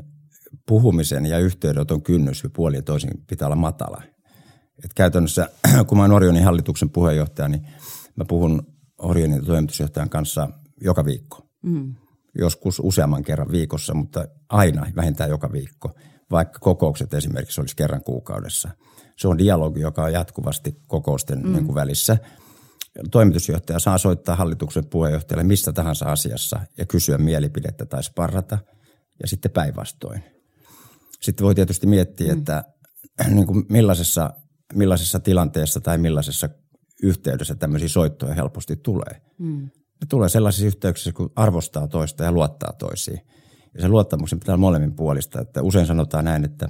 puhumisen 0.68 1.26
ja 1.26 1.40
yhteydenoton 1.40 2.02
kynnys 2.02 2.44
puolin 2.56 2.84
toisin 2.84 3.12
pitää 3.28 3.48
olla 3.48 3.56
matala. 3.56 4.02
Et 4.84 4.94
käytännössä, 4.94 5.50
kun 5.88 5.98
mä 5.98 6.04
olen 6.04 6.16
Orionin 6.16 6.44
hallituksen 6.44 6.90
puheenjohtaja, 6.90 7.48
niin 7.48 7.68
mä 8.16 8.26
puhun 8.28 8.68
Orionin 8.98 9.46
toimitusjohtajan 9.46 10.10
kanssa 10.10 10.50
joka 10.82 11.06
viikko. 11.06 11.50
Mm. 11.62 11.96
Joskus 12.38 12.82
useamman 12.84 13.24
kerran 13.24 13.52
viikossa, 13.52 13.94
mutta 13.94 14.28
aina 14.50 14.88
vähintään 14.96 15.30
joka 15.30 15.52
viikko, 15.52 15.92
vaikka 16.32 16.60
kokoukset 16.60 17.14
esimerkiksi 17.14 17.62
olisi 17.62 17.76
kerran 17.76 18.04
kuukaudessa. 18.04 18.70
Se 19.18 19.28
on 19.28 19.38
dialogi, 19.38 19.80
joka 19.80 20.04
on 20.04 20.14
jatkuvasti 20.14 20.82
kokousten 20.88 21.40
mm. 21.44 21.54
niin 21.54 21.66
kuin 21.66 21.76
välissä– 21.76 22.18
toimitusjohtaja 23.12 23.80
saa 23.80 23.98
soittaa 23.98 24.36
hallituksen 24.36 24.86
puheenjohtajalle 24.86 25.44
missä 25.44 25.74
tahansa 25.74 26.06
asiassa 26.06 26.60
ja 26.78 26.86
kysyä 26.86 27.18
mielipidettä 27.18 27.86
tai 27.86 28.04
sparrata 28.04 28.58
ja 29.22 29.28
sitten 29.28 29.52
päinvastoin. 29.52 30.24
Sitten 31.22 31.46
voi 31.46 31.56
tietysti 31.56 31.88
miettiä, 31.88 32.34
mm. 32.34 32.40
että 32.40 32.64
niin 33.30 33.48
kuin 33.48 33.66
millaisessa, 33.70 34.34
millaisessa 34.74 35.20
tilanteessa 35.20 35.82
tai 35.82 35.98
millaisessa 35.98 36.50
yhteydessä 37.04 37.56
tämmöisiä 37.56 37.90
soittoja 37.90 38.34
helposti 38.34 38.76
tulee. 38.76 39.22
Mm. 39.38 39.62
Ne 40.02 40.08
tulee 40.10 40.30
sellaisissa 40.30 40.68
yhteyksissä, 40.68 41.14
kun 41.14 41.32
arvostaa 41.36 41.88
toista 41.88 42.24
ja 42.24 42.32
luottaa 42.32 42.74
toisiin. 42.74 43.22
Ja 43.74 43.82
se 43.82 43.88
luottamuksen 43.88 44.40
pitää 44.40 44.54
olla 44.54 44.62
molemmin 44.62 44.96
puolista. 44.96 45.42
Että 45.42 45.62
usein 45.62 45.86
sanotaan 45.86 46.26
näin, 46.26 46.46
että 46.46 46.70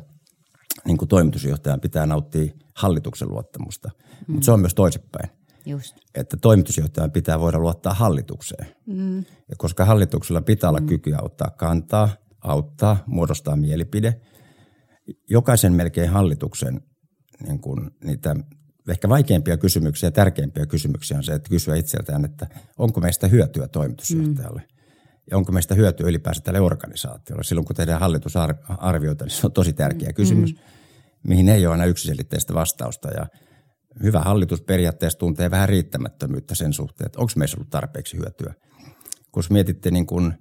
niin 0.85 0.97
kuin 0.97 1.09
toimitusjohtajan 1.09 1.81
pitää 1.81 2.05
nauttia 2.05 2.51
hallituksen 2.75 3.29
luottamusta, 3.29 3.89
mm. 4.27 4.33
mutta 4.33 4.45
se 4.45 4.51
on 4.51 4.59
myös 4.59 4.73
toisinpäin. 4.73 5.29
Just. 5.65 5.95
Että 6.15 6.37
toimitusjohtajan 6.37 7.11
pitää 7.11 7.39
voida 7.39 7.59
luottaa 7.59 7.93
hallitukseen. 7.93 8.67
Mm. 8.85 9.17
Ja 9.17 9.55
koska 9.57 9.85
hallituksella 9.85 10.41
pitää 10.41 10.69
olla 10.69 10.79
mm. 10.79 10.87
kykyä 10.87 11.19
ottaa 11.21 11.49
kantaa, 11.49 12.09
auttaa, 12.45 13.03
muodostaa 13.05 13.55
mielipide. 13.55 14.21
Jokaisen 15.29 15.73
melkein 15.73 16.09
hallituksen 16.09 16.81
niin 17.47 17.59
kuin 17.59 17.91
niitä 18.03 18.35
ehkä 18.89 19.09
vaikeimpia 19.09 19.57
kysymyksiä 19.57 20.07
ja 20.07 20.11
tärkeimpiä 20.11 20.65
kysymyksiä 20.65 21.17
on 21.17 21.23
se, 21.23 21.33
että 21.33 21.49
kysyä 21.49 21.75
itseltään, 21.75 22.25
että 22.25 22.47
onko 22.77 23.01
meistä 23.01 23.27
hyötyä 23.27 23.67
toimitusjohtajalle. 23.67 24.61
Mm. 24.61 24.75
ja 25.31 25.37
onko 25.37 25.51
meistä 25.51 25.75
hyötyä 25.75 26.07
ylipäänsä 26.07 26.41
tälle 26.41 26.59
organisaatiolle. 26.59 27.43
Silloin 27.43 27.65
kun 27.65 27.75
tehdään 27.75 27.99
hallitusarvioita, 27.99 29.25
niin 29.25 29.35
se 29.35 29.47
on 29.47 29.51
tosi 29.51 29.73
tärkeä 29.73 30.13
kysymys, 30.13 30.53
mm. 30.53 30.59
mihin 31.27 31.49
ei 31.49 31.65
ole 31.65 31.71
aina 31.71 31.85
yksiselitteistä 31.85 32.53
vastausta. 32.53 33.09
Ja 33.09 33.27
hyvä 34.03 34.19
hallitus 34.19 34.61
periaatteessa 34.61 35.19
tuntee 35.19 35.51
vähän 35.51 35.69
riittämättömyyttä 35.69 36.55
sen 36.55 36.73
suhteen, 36.73 37.05
että 37.05 37.19
onko 37.19 37.31
meissä 37.35 37.57
ollut 37.57 37.69
tarpeeksi 37.69 38.17
hyötyä. 38.17 38.53
Kun 39.31 39.43
mietitte 39.49 39.91
niin 39.91 40.05
kuin 40.05 40.33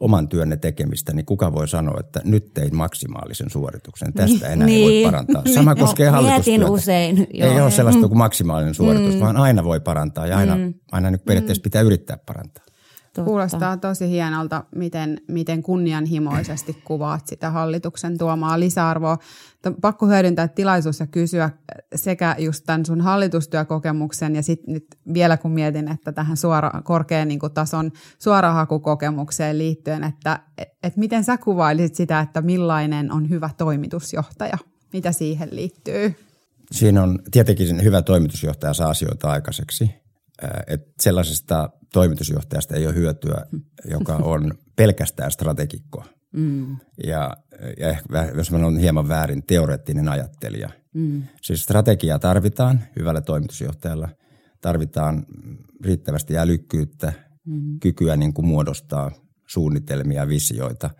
oman 0.00 0.28
työnne 0.28 0.56
tekemistä, 0.56 1.12
niin 1.12 1.26
kuka 1.26 1.52
voi 1.52 1.68
sanoa, 1.68 2.00
että 2.00 2.20
nyt 2.24 2.54
tein 2.54 2.76
maksimaalisen 2.76 3.50
suorituksen, 3.50 4.12
tästä 4.12 4.48
enää 4.48 4.66
niin. 4.66 4.78
ei 4.78 4.84
voi 4.84 4.92
niin. 4.92 5.04
parantaa. 5.04 5.42
Sama 5.54 5.74
koskee 5.74 6.06
no, 6.06 6.12
hallitustyötä. 6.12 6.70
usein. 6.70 7.26
Joo. 7.34 7.52
Ei 7.52 7.60
ole 7.60 7.70
sellaista 7.70 8.08
kuin 8.08 8.18
maksimaalinen 8.18 8.74
suoritus, 8.74 9.14
mm. 9.14 9.20
vaan 9.20 9.36
aina 9.36 9.64
voi 9.64 9.80
parantaa 9.80 10.26
ja 10.26 10.38
aina, 10.38 10.56
mm. 10.56 10.74
aina 10.92 11.10
nyt 11.10 11.24
periaatteessa 11.24 11.60
mm. 11.60 11.62
pitää 11.62 11.82
yrittää 11.82 12.18
parantaa. 12.26 12.64
Totta. 13.18 13.30
Kuulostaa 13.30 13.76
tosi 13.76 14.08
hienolta, 14.08 14.64
miten, 14.74 15.20
miten 15.28 15.62
kunnianhimoisesti 15.62 16.82
kuvaat 16.84 17.26
sitä 17.26 17.50
hallituksen 17.50 18.18
tuomaa 18.18 18.60
lisäarvoa. 18.60 19.18
Pakko 19.80 20.06
hyödyntää 20.06 20.48
tilaisuus 20.48 21.00
ja 21.00 21.06
kysyä 21.06 21.50
sekä 21.94 22.36
just 22.38 22.64
tämän 22.66 22.86
sun 22.86 23.00
hallitustyökokemuksen 23.00 24.36
ja 24.36 24.42
sitten 24.42 24.74
nyt 24.74 24.86
vielä 25.14 25.36
kun 25.36 25.50
mietin, 25.50 25.88
että 25.88 26.12
tähän 26.12 26.36
suora, 26.36 26.70
korkean 26.84 27.28
niin 27.28 27.40
tason 27.54 27.90
suorahakukokemukseen 28.18 29.58
liittyen, 29.58 30.04
että 30.04 30.40
et 30.82 30.96
miten 30.96 31.24
sä 31.24 31.38
kuvailisit 31.38 31.94
sitä, 31.94 32.20
että 32.20 32.42
millainen 32.42 33.12
on 33.12 33.30
hyvä 33.30 33.50
toimitusjohtaja? 33.56 34.58
Mitä 34.92 35.12
siihen 35.12 35.48
liittyy? 35.52 36.14
Siinä 36.72 37.02
on 37.02 37.18
tietenkin 37.30 37.82
hyvä 37.82 38.02
toimitusjohtaja 38.02 38.74
saa 38.74 38.90
asioita 38.90 39.30
aikaiseksi. 39.30 40.07
Että 40.66 40.92
sellaisesta 41.00 41.70
toimitusjohtajasta 41.92 42.74
ei 42.74 42.86
ole 42.86 42.94
hyötyä, 42.94 43.46
joka 43.90 44.16
on 44.16 44.54
pelkästään 44.76 45.30
strategikko. 45.30 46.04
Mm. 46.32 46.76
Ja, 47.06 47.36
ja 47.78 47.88
ehkä, 47.88 48.32
jos 48.36 48.50
mä 48.50 48.58
olen 48.58 48.76
hieman 48.76 49.08
väärin, 49.08 49.42
teoreettinen 49.46 50.08
ajattelija. 50.08 50.70
Mm. 50.94 51.22
Siis 51.42 51.62
strategiaa 51.62 52.18
tarvitaan 52.18 52.80
hyvällä 52.98 53.20
toimitusjohtajalla. 53.20 54.08
Tarvitaan 54.60 55.26
riittävästi 55.84 56.38
älykkyyttä, 56.38 57.12
mm. 57.44 57.80
kykyä 57.80 58.16
niin 58.16 58.34
kuin 58.34 58.46
muodostaa 58.46 59.10
suunnitelmia, 59.46 60.28
visioita. 60.28 60.90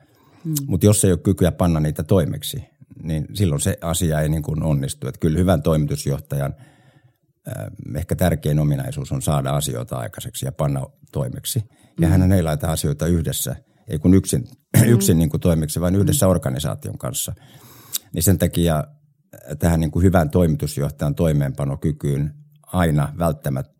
Mm. 0.45 0.54
Mutta 0.66 0.87
jos 0.87 1.04
ei 1.04 1.12
ole 1.12 1.18
kykyä 1.18 1.52
panna 1.52 1.80
niitä 1.80 2.02
toimeksi, 2.02 2.64
niin 3.02 3.26
silloin 3.35 3.61
se 3.61 3.78
asia 3.80 4.21
ei 4.21 4.28
niin 4.28 4.42
kuin 4.42 4.62
onnistu. 4.62 5.09
Että 5.09 5.21
kyllä 5.21 5.38
hyvän 5.38 5.62
toimitusjohtajan– 5.62 6.54
ehkä 7.96 8.16
tärkein 8.16 8.58
ominaisuus 8.58 9.12
on 9.12 9.22
saada 9.22 9.50
asioita 9.50 9.96
aikaiseksi 9.96 10.46
ja 10.46 10.52
panna 10.52 10.86
toimeksi. 11.12 11.64
Ja 12.00 12.08
mm. 12.08 12.10
hän 12.10 12.32
ei 12.32 12.42
laita 12.42 12.72
asioita 12.72 13.06
yhdessä, 13.06 13.56
ei 13.88 13.98
kun 13.98 14.14
yksin, 14.14 14.48
mm. 14.76 14.88
yksin 14.88 15.18
niin 15.18 15.30
kuin 15.30 15.40
toimeksi, 15.40 15.80
vaan 15.80 15.96
yhdessä 15.96 16.26
mm. 16.26 16.30
organisaation 16.30 16.98
kanssa. 16.98 17.34
Niin 18.14 18.22
sen 18.22 18.38
takia 18.38 18.84
tähän 19.58 19.80
niin 19.80 19.90
kuin 19.90 20.02
hyvän 20.02 20.30
toimitusjohtajan 20.30 21.14
toimeenpanokykyyn 21.14 22.34
aina 22.66 23.14
välttämättä 23.18 23.78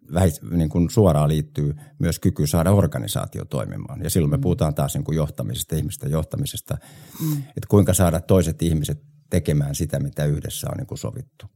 niin 0.50 0.68
kuin 0.68 0.90
suoraan 0.90 1.28
liittyy 1.28 1.75
myös 1.98 2.18
kyky 2.18 2.46
saada 2.46 2.70
organisaatio 2.70 3.44
toimimaan. 3.44 4.02
Ja 4.02 4.10
silloin 4.10 4.30
me 4.30 4.38
puhutaan 4.38 4.75
taas 4.75 4.94
niin 4.94 5.04
kuin 5.04 5.16
johtamisesta, 5.16 5.76
ihmisten 5.76 6.10
johtamisesta, 6.10 6.78
mm. 7.20 7.32
että 7.32 7.68
kuinka 7.68 7.94
saada 7.94 8.20
toiset 8.20 8.62
ihmiset 8.62 9.02
tekemään 9.30 9.75
sitä, 9.75 10.00
mitä 10.00 10.25
yhdessä 10.25 10.68
on 10.70 10.76
niin 10.76 10.87
kuin 10.87 10.98
sovittu 10.98 11.46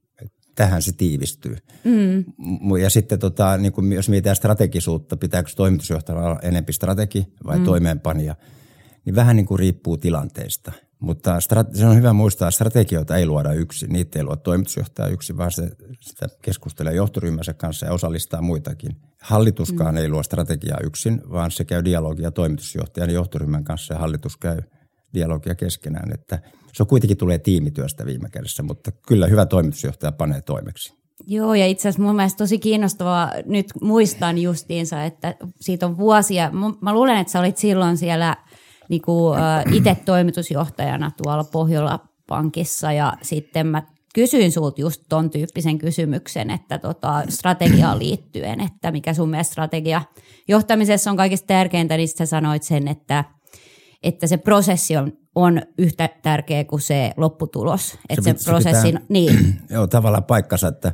tähän 0.55 0.83
se 0.83 0.93
tiivistyy. 0.93 1.57
Mm. 1.85 2.25
Ja 2.83 2.91
sitten 2.91 3.19
tota, 3.19 3.57
niin 3.57 3.73
kuin 3.73 3.93
jos 3.93 4.09
mietitään 4.09 4.37
strategisuutta, 4.37 5.17
pitääkö 5.17 5.51
toimitusjohtajalla 5.57 6.29
olla 6.29 6.41
enempi 6.43 6.73
strategi 6.73 7.27
vai 7.47 7.59
mm. 7.59 7.65
toimeenpanija, 7.65 8.37
niin 9.05 9.15
vähän 9.15 9.37
niin 9.37 9.47
kuin 9.47 9.59
riippuu 9.59 9.97
tilanteesta. 9.97 10.73
Mutta 11.03 11.39
se 11.73 11.87
on 11.87 11.97
hyvä 11.97 12.13
muistaa, 12.13 12.49
että 12.49 12.55
strategioita 12.55 13.17
ei 13.17 13.27
luoda 13.27 13.53
yksin. 13.53 13.93
Niitä 13.93 14.19
ei 14.19 14.25
luo 14.25 14.37
toimitusjohtaja 14.37 15.09
yksin, 15.09 15.37
vaan 15.37 15.53
se, 15.53 15.71
sitä 16.01 16.27
keskustelee 16.43 16.95
johtoryhmänsä 16.95 17.55
kanssa 17.55 17.87
ja 17.87 17.93
osallistaa 17.93 18.43
muitakin. 18.43 18.97
Hallituskaan 19.21 19.95
mm. 19.95 20.01
ei 20.01 20.09
luo 20.09 20.23
strategiaa 20.23 20.79
yksin, 20.85 21.23
vaan 21.31 21.51
se 21.51 21.65
käy 21.65 21.85
dialogia 21.85 22.31
toimitusjohtajan 22.31 23.11
ja 23.11 23.15
johtoryhmän 23.15 23.65
kanssa 23.65 23.95
ja 23.95 24.01
hallitus 24.01 24.37
käy 24.37 24.63
dialogia 25.15 25.55
keskenään. 25.55 26.13
Että– 26.13 26.39
se 26.73 26.83
on 26.83 26.87
kuitenkin 26.87 27.17
tulee 27.17 27.39
tiimityöstä 27.39 28.07
viime 28.07 28.29
kädessä, 28.29 28.63
mutta 28.63 28.93
kyllä 28.93 29.27
hyvä 29.27 29.47
toimitusjohtaja 29.47 30.13
panee 30.13 30.41
toimeksi. 30.41 30.95
Joo, 31.27 31.55
ja 31.55 31.67
itse 31.67 31.89
asiassa 31.89 32.03
mun 32.03 32.17
mielestä 32.17 32.39
tosi 32.39 32.59
kiinnostavaa, 32.59 33.33
nyt 33.47 33.67
muistan 33.81 34.39
justiinsa, 34.39 35.05
että 35.05 35.35
siitä 35.61 35.87
on 35.87 35.99
vuosia, 35.99 36.51
mä 36.81 36.95
luulen, 36.95 37.17
että 37.17 37.31
sä 37.33 37.41
olit 37.41 37.57
silloin 37.57 37.97
siellä 37.97 38.37
niin 38.89 39.03
itse 39.73 39.97
toimitusjohtajana 40.05 41.11
tuolla 41.23 41.45
Pohjola-pankissa, 41.45 42.93
ja 42.93 43.13
sitten 43.23 43.67
mä 43.67 43.83
kysyin 44.15 44.53
sulta 44.53 44.81
just 44.81 45.03
ton 45.09 45.31
tyyppisen 45.31 45.79
kysymyksen, 45.79 46.51
että 46.51 46.79
tota, 46.79 47.23
strategiaan 47.29 47.99
liittyen, 47.99 48.61
että 48.61 48.91
mikä 48.91 49.15
sun 49.15 49.31
mielestä 49.31 49.53
strategia 49.53 50.03
johtamisessa 50.49 51.11
on 51.11 51.17
kaikista 51.17 51.47
tärkeintä, 51.47 51.97
niin 51.97 52.09
sä 52.09 52.27
sanoit 52.27 52.63
sen, 52.63 52.89
että, 52.89 53.25
että 54.03 54.27
se 54.27 54.37
prosessi 54.37 54.97
on 54.97 55.13
on 55.35 55.63
yhtä 55.79 56.09
tärkeä 56.23 56.65
kuin 56.65 56.81
se 56.81 57.13
lopputulos. 57.17 57.99
Että 58.09 58.23
se, 58.23 58.35
se 58.37 58.51
prosessin, 58.51 58.93
pitää, 58.93 59.07
niin. 59.09 59.57
Joo, 59.71 59.87
tavallaan 59.87 60.25
paikkansa, 60.25 60.69
että 60.69 60.93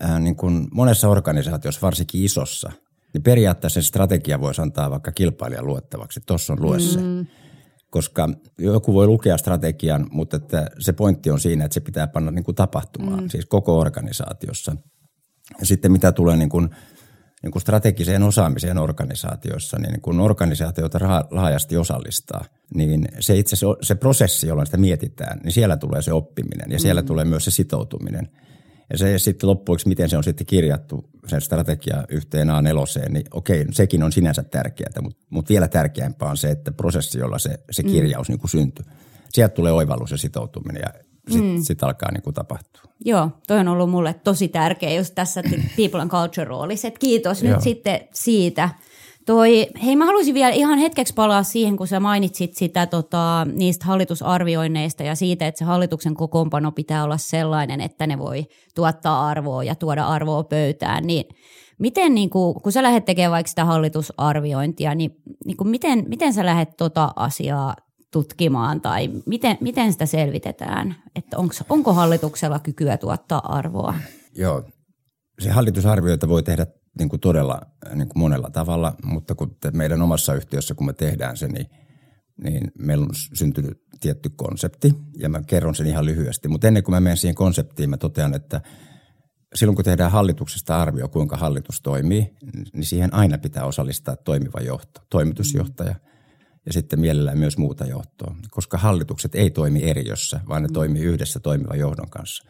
ää, 0.00 0.18
niin 0.18 0.36
kuin 0.36 0.68
monessa 0.72 1.08
organisaatiossa, 1.08 1.80
varsinkin 1.82 2.24
isossa, 2.24 2.72
niin 3.14 3.22
periaatteessa 3.22 3.82
se 3.82 3.86
strategia 3.86 4.40
voisi 4.40 4.62
antaa 4.62 4.90
vaikka 4.90 5.12
kilpailijan 5.12 5.66
luettavaksi. 5.66 6.20
Tuossa 6.26 6.52
on 6.52 6.62
lue 6.62 6.76
mm. 6.76 7.26
Koska 7.90 8.28
joku 8.58 8.94
voi 8.94 9.06
lukea 9.06 9.38
strategian, 9.38 10.06
mutta 10.10 10.36
että 10.36 10.70
se 10.78 10.92
pointti 10.92 11.30
on 11.30 11.40
siinä, 11.40 11.64
että 11.64 11.74
se 11.74 11.80
pitää 11.80 12.06
panna 12.06 12.30
niin 12.30 12.44
kuin 12.44 12.54
tapahtumaan, 12.54 13.22
mm. 13.22 13.28
siis 13.28 13.46
koko 13.46 13.78
organisaatiossa. 13.78 14.76
Ja 15.60 15.66
sitten 15.66 15.92
mitä 15.92 16.12
tulee 16.12 16.36
niin 16.36 16.48
kuin– 16.48 16.70
niin 17.42 17.50
kuin 17.50 17.62
strategiseen 17.62 18.22
osaamiseen 18.22 18.78
organisaatioissa, 18.78 19.78
niin 19.78 20.00
kun 20.00 20.20
organisaatioita 20.20 20.98
laajasti 21.30 21.76
osallistaa, 21.76 22.44
niin 22.74 23.08
se 23.20 23.36
itse 23.36 23.56
se, 23.56 23.66
se 23.82 23.94
prosessi, 23.94 24.46
jolla 24.46 24.64
sitä 24.64 24.76
mietitään, 24.76 25.40
niin 25.44 25.52
siellä 25.52 25.76
tulee 25.76 26.02
se 26.02 26.12
oppiminen 26.12 26.72
ja 26.72 26.78
siellä 26.78 27.00
mm. 27.00 27.06
tulee 27.06 27.24
myös 27.24 27.44
se 27.44 27.50
sitoutuminen. 27.50 28.28
Ja 28.92 28.98
se 28.98 29.18
sitten 29.18 29.48
loppuiksi, 29.48 29.88
miten 29.88 30.08
se 30.08 30.16
on 30.16 30.24
sitten 30.24 30.46
kirjattu 30.46 31.10
sen 31.26 31.40
strategia 31.40 32.04
yhteen 32.08 32.48
A4, 32.48 33.08
niin 33.08 33.24
okei, 33.30 33.66
sekin 33.70 34.02
on 34.02 34.12
sinänsä 34.12 34.42
tärkeää, 34.42 35.02
mutta, 35.02 35.26
mutta 35.30 35.48
vielä 35.48 35.68
tärkeämpää 35.68 36.28
on 36.28 36.36
se, 36.36 36.50
että 36.50 36.72
prosessi, 36.72 37.18
jolla 37.18 37.38
se, 37.38 37.60
se 37.70 37.82
mm. 37.82 37.88
kirjaus 37.90 38.28
mm. 38.28 38.32
niin 38.32 38.40
kuin 38.40 38.50
syntyy. 38.50 38.84
Sieltä 39.28 39.54
tulee 39.54 39.72
oivallus 39.72 40.10
ja 40.10 40.18
sitoutuminen 40.18 40.82
ja 40.82 41.09
sitten 41.28 41.50
mm. 41.50 41.62
sit 41.62 41.82
alkaa 41.82 42.12
niin 42.12 42.22
kuin 42.22 42.34
tapahtua. 42.34 42.82
Joo, 43.04 43.30
toi 43.46 43.58
on 43.58 43.68
ollut 43.68 43.90
mulle 43.90 44.14
tosi 44.14 44.48
tärkeä 44.48 44.94
just 44.94 45.14
tässä 45.14 45.42
People 45.76 46.00
and 46.00 46.10
Culture 46.10 46.44
roolissa. 46.44 46.88
Et 46.88 46.98
kiitos 46.98 47.42
Joo. 47.42 47.52
nyt 47.52 47.62
sitten 47.62 48.00
siitä. 48.14 48.68
Toi, 49.26 49.66
hei 49.84 49.96
mä 49.96 50.04
haluaisin 50.04 50.34
vielä 50.34 50.50
ihan 50.50 50.78
hetkeksi 50.78 51.14
palaa 51.14 51.42
siihen, 51.42 51.76
kun 51.76 51.86
sä 51.86 52.00
mainitsit 52.00 52.54
sitä 52.54 52.86
tota, 52.86 53.46
niistä 53.52 53.86
hallitusarvioinneista 53.86 55.02
ja 55.02 55.14
siitä, 55.14 55.46
että 55.46 55.58
se 55.58 55.64
hallituksen 55.64 56.14
kokoonpano 56.14 56.72
pitää 56.72 57.04
olla 57.04 57.16
sellainen, 57.16 57.80
että 57.80 58.06
ne 58.06 58.18
voi 58.18 58.46
tuottaa 58.74 59.28
arvoa 59.28 59.64
ja 59.64 59.74
tuoda 59.74 60.06
arvoa 60.06 60.44
pöytään. 60.44 61.06
Niin 61.06 61.24
miten, 61.78 62.14
niin 62.14 62.30
kun, 62.30 62.54
kun 62.62 62.72
sä 62.72 62.82
lähdet 62.82 63.04
tekemään 63.04 63.32
vaikka 63.32 63.48
sitä 63.48 63.64
hallitusarviointia, 63.64 64.94
niin, 64.94 65.10
niin 65.44 65.56
miten, 65.64 66.04
miten 66.08 66.34
sä 66.34 66.46
lähdet 66.46 66.76
tota 66.76 67.12
asiaa 67.16 67.76
tutkimaan 68.10 68.80
tai 68.80 69.10
miten, 69.26 69.58
miten 69.60 69.92
sitä 69.92 70.06
selvitetään, 70.06 70.96
että 71.14 71.38
onko, 71.38 71.54
onko 71.68 71.92
hallituksella 71.92 72.58
kykyä 72.58 72.96
tuottaa 72.96 73.56
arvoa? 73.56 73.94
Joo, 74.34 74.64
se 75.38 75.50
hallitusarvioita 75.50 76.28
voi 76.28 76.42
tehdä 76.42 76.66
niin 76.98 77.08
kuin 77.08 77.20
todella 77.20 77.60
niin 77.94 78.08
kuin 78.08 78.18
monella 78.18 78.50
tavalla, 78.50 78.94
mutta 79.04 79.34
kun 79.34 79.56
meidän 79.72 80.02
omassa 80.02 80.34
yhtiössä, 80.34 80.74
kun 80.74 80.86
me 80.86 80.92
tehdään 80.92 81.36
se, 81.36 81.48
niin, 81.48 81.66
niin 82.44 82.72
meillä 82.78 83.04
on 83.04 83.10
syntynyt 83.34 83.82
tietty 84.00 84.30
konsepti 84.36 84.94
ja 85.18 85.28
mä 85.28 85.42
kerron 85.46 85.74
sen 85.74 85.86
ihan 85.86 86.04
lyhyesti. 86.04 86.48
Mutta 86.48 86.68
ennen 86.68 86.82
kuin 86.82 86.94
mä 86.94 87.00
menen 87.00 87.16
siihen 87.16 87.34
konseptiin, 87.34 87.90
mä 87.90 87.96
totean, 87.96 88.34
että 88.34 88.60
silloin 89.54 89.76
kun 89.76 89.84
tehdään 89.84 90.10
hallituksesta 90.10 90.82
arvio, 90.82 91.08
kuinka 91.08 91.36
hallitus 91.36 91.80
toimii, 91.80 92.34
niin 92.72 92.84
siihen 92.84 93.14
aina 93.14 93.38
pitää 93.38 93.64
osallistaa 93.64 94.16
toimiva 94.16 94.60
johto, 94.60 95.00
toimitusjohtaja– 95.10 95.94
ja 96.66 96.72
sitten 96.72 97.00
mielellään 97.00 97.38
myös 97.38 97.58
muuta 97.58 97.86
johtoa, 97.86 98.34
koska 98.50 98.78
hallitukset 98.78 99.34
ei 99.34 99.50
toimi 99.50 99.82
eriössä, 99.82 100.40
vaan 100.48 100.62
ne 100.62 100.68
mm. 100.68 100.72
toimii 100.72 101.02
yhdessä 101.02 101.40
toimivan 101.40 101.78
johdon 101.78 102.10
kanssa. 102.10 102.44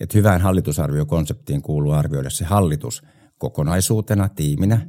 Et 0.00 0.14
hyvään 0.14 0.40
hallitusarviokonseptiin 0.40 1.62
kuuluu 1.62 1.92
arvioida 1.92 2.30
se 2.30 2.44
hallitus 2.44 3.02
kokonaisuutena, 3.38 4.28
tiiminä, 4.28 4.86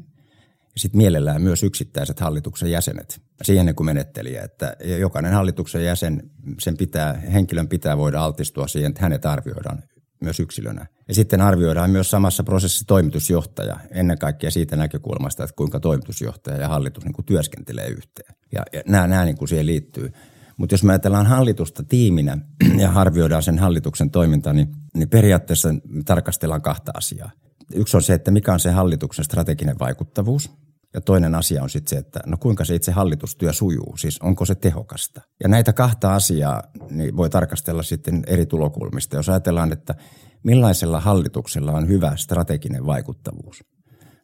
ja 0.76 0.80
sitten 0.80 0.98
mielellään 0.98 1.42
myös 1.42 1.64
yksittäiset 1.64 2.20
hallituksen 2.20 2.72
jäsenet 2.72 3.22
siihen 3.44 3.76
kuin 3.76 3.86
menettelijä, 3.86 4.44
että 4.44 4.76
jokainen 5.00 5.34
hallituksen 5.34 5.86
jäsen, 5.86 6.32
sen 6.60 6.78
pitää, 6.78 7.14
henkilön 7.14 7.68
pitää 7.68 7.98
voida 7.98 8.24
altistua 8.24 8.68
siihen, 8.68 8.90
että 8.90 9.02
hänet 9.02 9.26
arvioidaan 9.26 9.84
myös 10.20 10.40
yksilönä. 10.40 10.86
Ja 11.08 11.14
sitten 11.14 11.42
arvioidaan 11.42 11.90
myös 11.90 12.12
samassa 12.12 12.44
prosessissa 12.44 12.88
toimitusjohtaja 12.88 13.80
ennen 13.92 14.18
kaikkea 14.18 14.52
siitä 14.52 14.76
näkökulmasta, 14.76 15.44
että 15.44 15.56
kuinka 15.56 15.80
toimitusjohtaja 15.80 16.58
ja 16.58 16.68
hallitus 16.68 17.04
niin 17.04 17.14
kuin 17.14 17.26
työskentelee 17.26 17.88
yhteen. 17.88 18.36
Ja, 18.52 18.64
ja 18.74 18.82
nämä, 18.88 19.08
nämä 19.08 19.26
niin 19.26 19.38
kuin 19.38 19.50
siihen 19.50 19.66
liittyy. 19.66 20.12
Mutta 20.58 20.74
jos 20.74 20.84
me 20.84 20.94
ajatellaan 20.94 21.26
hallitusta 21.26 21.84
tiiminä 21.84 22.38
ja 22.84 22.92
arvioidaan 22.92 23.44
sen 23.44 23.60
hallituksen 23.60 24.12
toimintaa, 24.12 24.54
niin, 24.54 24.68
niin 24.94 25.10
periaatteessa 25.10 25.70
tarkastellaan 26.06 26.62
kahta 26.62 26.92
asiaa. 26.96 27.32
Yksi 27.74 27.98
on 27.98 28.04
se, 28.04 28.14
että 28.14 28.32
mikä 28.32 28.54
on 28.54 28.60
se 28.60 28.72
hallituksen 28.72 29.26
strateginen 29.26 29.80
vaikuttavuus. 29.80 30.52
Ja 30.96 31.02
toinen 31.02 31.36
asia 31.36 31.64
on 31.64 31.70
sitten 31.70 31.90
se, 31.90 31.98
että 31.98 32.20
no 32.26 32.38
kuinka 32.38 32.66
se 32.66 32.76
itse 32.76 32.92
hallitustyö 32.92 33.54
sujuu, 33.54 33.98
siis 33.98 34.22
onko 34.22 34.46
se 34.46 34.56
tehokasta. 34.56 35.22
Ja 35.44 35.50
näitä 35.50 35.74
kahta 35.74 36.16
asiaa 36.16 36.64
niin 36.90 37.18
voi 37.18 37.30
tarkastella 37.30 37.84
sitten 37.84 38.24
eri 38.28 38.46
tulokulmista. 38.46 39.16
Jos 39.16 39.30
ajatellaan, 39.30 39.72
että 39.72 39.96
millaisella 40.44 41.00
hallituksella 41.00 41.72
on 41.72 41.88
hyvä 41.88 42.16
strateginen 42.16 42.86
vaikuttavuus. 42.86 43.64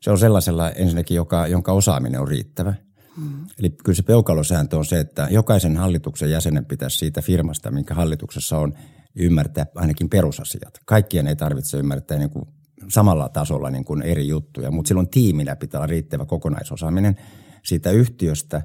Se 0.01 0.11
on 0.11 0.19
sellaisella 0.19 0.71
ensinnäkin, 0.71 1.15
joka, 1.15 1.47
jonka 1.47 1.71
osaaminen 1.71 2.21
on 2.21 2.27
riittävä. 2.27 2.73
Mm. 3.17 3.45
Eli 3.59 3.69
kyllä 3.69 3.95
se 3.95 4.03
peukalosääntö 4.03 4.77
on 4.77 4.85
se, 4.85 4.99
että 4.99 5.27
jokaisen 5.31 5.77
hallituksen 5.77 6.31
jäsenen 6.31 6.65
pitäisi 6.65 6.97
siitä 6.97 7.21
firmasta, 7.21 7.71
minkä 7.71 7.93
hallituksessa 7.93 8.57
on, 8.57 8.73
ymmärtää 9.15 9.65
ainakin 9.75 10.09
perusasiat. 10.09 10.79
Kaikkien 10.85 11.27
ei 11.27 11.35
tarvitse 11.35 11.77
ymmärtää 11.77 12.17
niin 12.17 12.29
kuin 12.29 12.45
samalla 12.89 13.29
tasolla 13.29 13.69
niin 13.69 13.85
kuin 13.85 14.01
eri 14.01 14.27
juttuja, 14.27 14.71
mutta 14.71 14.87
silloin 14.87 15.09
tiiminä 15.09 15.55
pitää 15.55 15.79
olla 15.79 15.87
riittävä 15.87 16.25
kokonaisosaaminen 16.25 17.15
siitä 17.63 17.91
yhtiöstä 17.91 18.61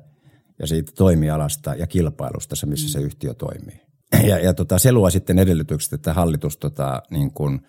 ja 0.59 0.67
siitä 0.67 0.93
toimialasta 0.95 1.75
ja 1.75 1.87
kilpailusta, 1.87 2.67
missä 2.67 2.89
se 2.89 2.99
yhtiö 2.99 3.35
toimii. 3.35 3.81
Ja, 4.29 4.39
ja 4.39 4.55
tota, 4.55 4.79
se 4.79 4.93
luo 4.93 5.11
sitten 5.11 5.39
edellytykset, 5.39 5.93
että 5.93 6.15
hallitus 6.15 6.57
tota, 6.57 7.03
niin 7.11 7.31
kuin 7.31 7.61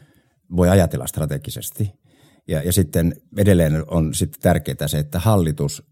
voi 0.55 0.69
ajatella 0.69 1.07
strategisesti. 1.07 1.91
Ja, 2.47 2.63
ja 2.63 2.73
sitten 2.73 3.15
edelleen 3.37 3.83
on 3.87 4.13
sitten 4.13 4.41
tärkeää 4.41 4.87
se, 4.87 4.99
että 4.99 5.19
hallitus 5.19 5.83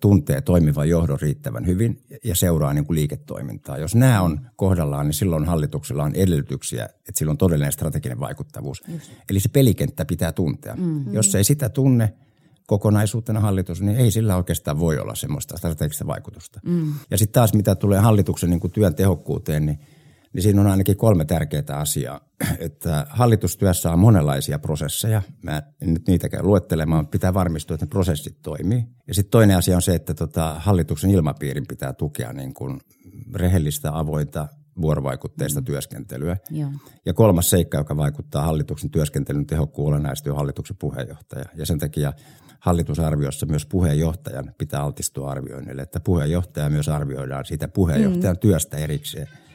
tuntee 0.00 0.40
toimivan 0.40 0.88
johdon 0.88 1.20
riittävän 1.20 1.66
hyvin 1.66 2.02
ja 2.24 2.34
seuraa 2.34 2.74
niin 2.74 2.86
kuin 2.86 2.96
liiketoimintaa. 2.96 3.78
Jos 3.78 3.94
nämä 3.94 4.22
on 4.22 4.40
kohdallaan, 4.56 5.06
niin 5.06 5.14
silloin 5.14 5.44
hallituksella 5.44 6.04
on 6.04 6.14
edellytyksiä, 6.14 6.84
että 6.84 7.12
sillä 7.14 7.30
on 7.30 7.38
todellinen 7.38 7.72
strateginen 7.72 8.20
vaikuttavuus. 8.20 8.82
Just. 8.88 9.10
Eli 9.30 9.40
se 9.40 9.48
pelikenttä 9.48 10.04
pitää 10.04 10.32
tuntea. 10.32 10.76
Mm-hmm. 10.76 11.14
Jos 11.14 11.34
ei 11.34 11.44
sitä 11.44 11.68
tunne 11.68 12.12
kokonaisuutena 12.66 13.40
hallitus, 13.40 13.82
niin 13.82 13.96
ei 13.96 14.10
sillä 14.10 14.36
oikeastaan 14.36 14.78
voi 14.78 14.98
olla 14.98 15.14
semmoista 15.14 15.56
strategista 15.56 16.06
vaikutusta. 16.06 16.60
Mm. 16.64 16.92
Ja 17.10 17.18
sitten 17.18 17.32
taas 17.32 17.54
mitä 17.54 17.74
tulee 17.74 17.98
hallituksen 17.98 18.50
niin 18.50 18.60
kuin 18.60 18.72
työn 18.72 18.94
tehokkuuteen, 18.94 19.66
niin– 19.66 19.78
niin 20.36 20.42
siinä 20.42 20.60
on 20.60 20.66
ainakin 20.66 20.96
kolme 20.96 21.24
tärkeää 21.24 21.64
asiaa. 21.68 22.20
Että 22.58 23.06
hallitustyössä 23.10 23.92
on 23.92 23.98
monenlaisia 23.98 24.58
prosesseja. 24.58 25.22
Mä 25.42 25.62
en 25.80 25.94
nyt 25.94 26.08
niitä 26.08 26.28
käy 26.28 26.42
luettelemaan, 26.42 27.06
pitää 27.06 27.34
varmistua, 27.34 27.74
että 27.74 27.86
ne 27.86 27.90
prosessit 27.90 28.42
toimii. 28.42 28.84
Ja 29.06 29.14
sitten 29.14 29.30
toinen 29.30 29.56
asia 29.56 29.76
on 29.76 29.82
se, 29.82 29.94
että 29.94 30.14
tota, 30.14 30.54
hallituksen 30.58 31.10
ilmapiirin 31.10 31.66
pitää 31.68 31.92
tukea 31.92 32.32
niin 32.32 32.54
kuin 32.54 32.80
rehellistä, 33.34 33.98
avointa, 33.98 34.48
vuorovaikutteista 34.80 35.60
mm. 35.60 35.64
työskentelyä. 35.64 36.36
Joo. 36.50 36.70
Ja 37.06 37.14
kolmas 37.14 37.50
seikka, 37.50 37.78
joka 37.78 37.96
vaikuttaa 37.96 38.42
hallituksen 38.42 38.90
työskentelyn 38.90 39.46
tehokkuuteen, 39.46 39.94
olennaisesti 39.94 40.30
on 40.30 40.36
hallituksen 40.36 40.76
puheenjohtaja. 40.76 41.44
Ja 41.54 41.66
sen 41.66 41.78
takia 41.78 42.12
hallitusarviossa 42.60 43.46
myös 43.46 43.66
puheenjohtajan 43.66 44.54
pitää 44.58 44.82
altistua 44.82 45.30
arvioinnille, 45.30 45.82
että 45.82 46.00
puheenjohtaja 46.00 46.70
myös 46.70 46.88
arvioidaan 46.88 47.44
siitä 47.44 47.68
puheenjohtajan 47.68 48.36
mm. 48.36 48.40
työstä 48.40 48.76
erikseen– 48.76 49.28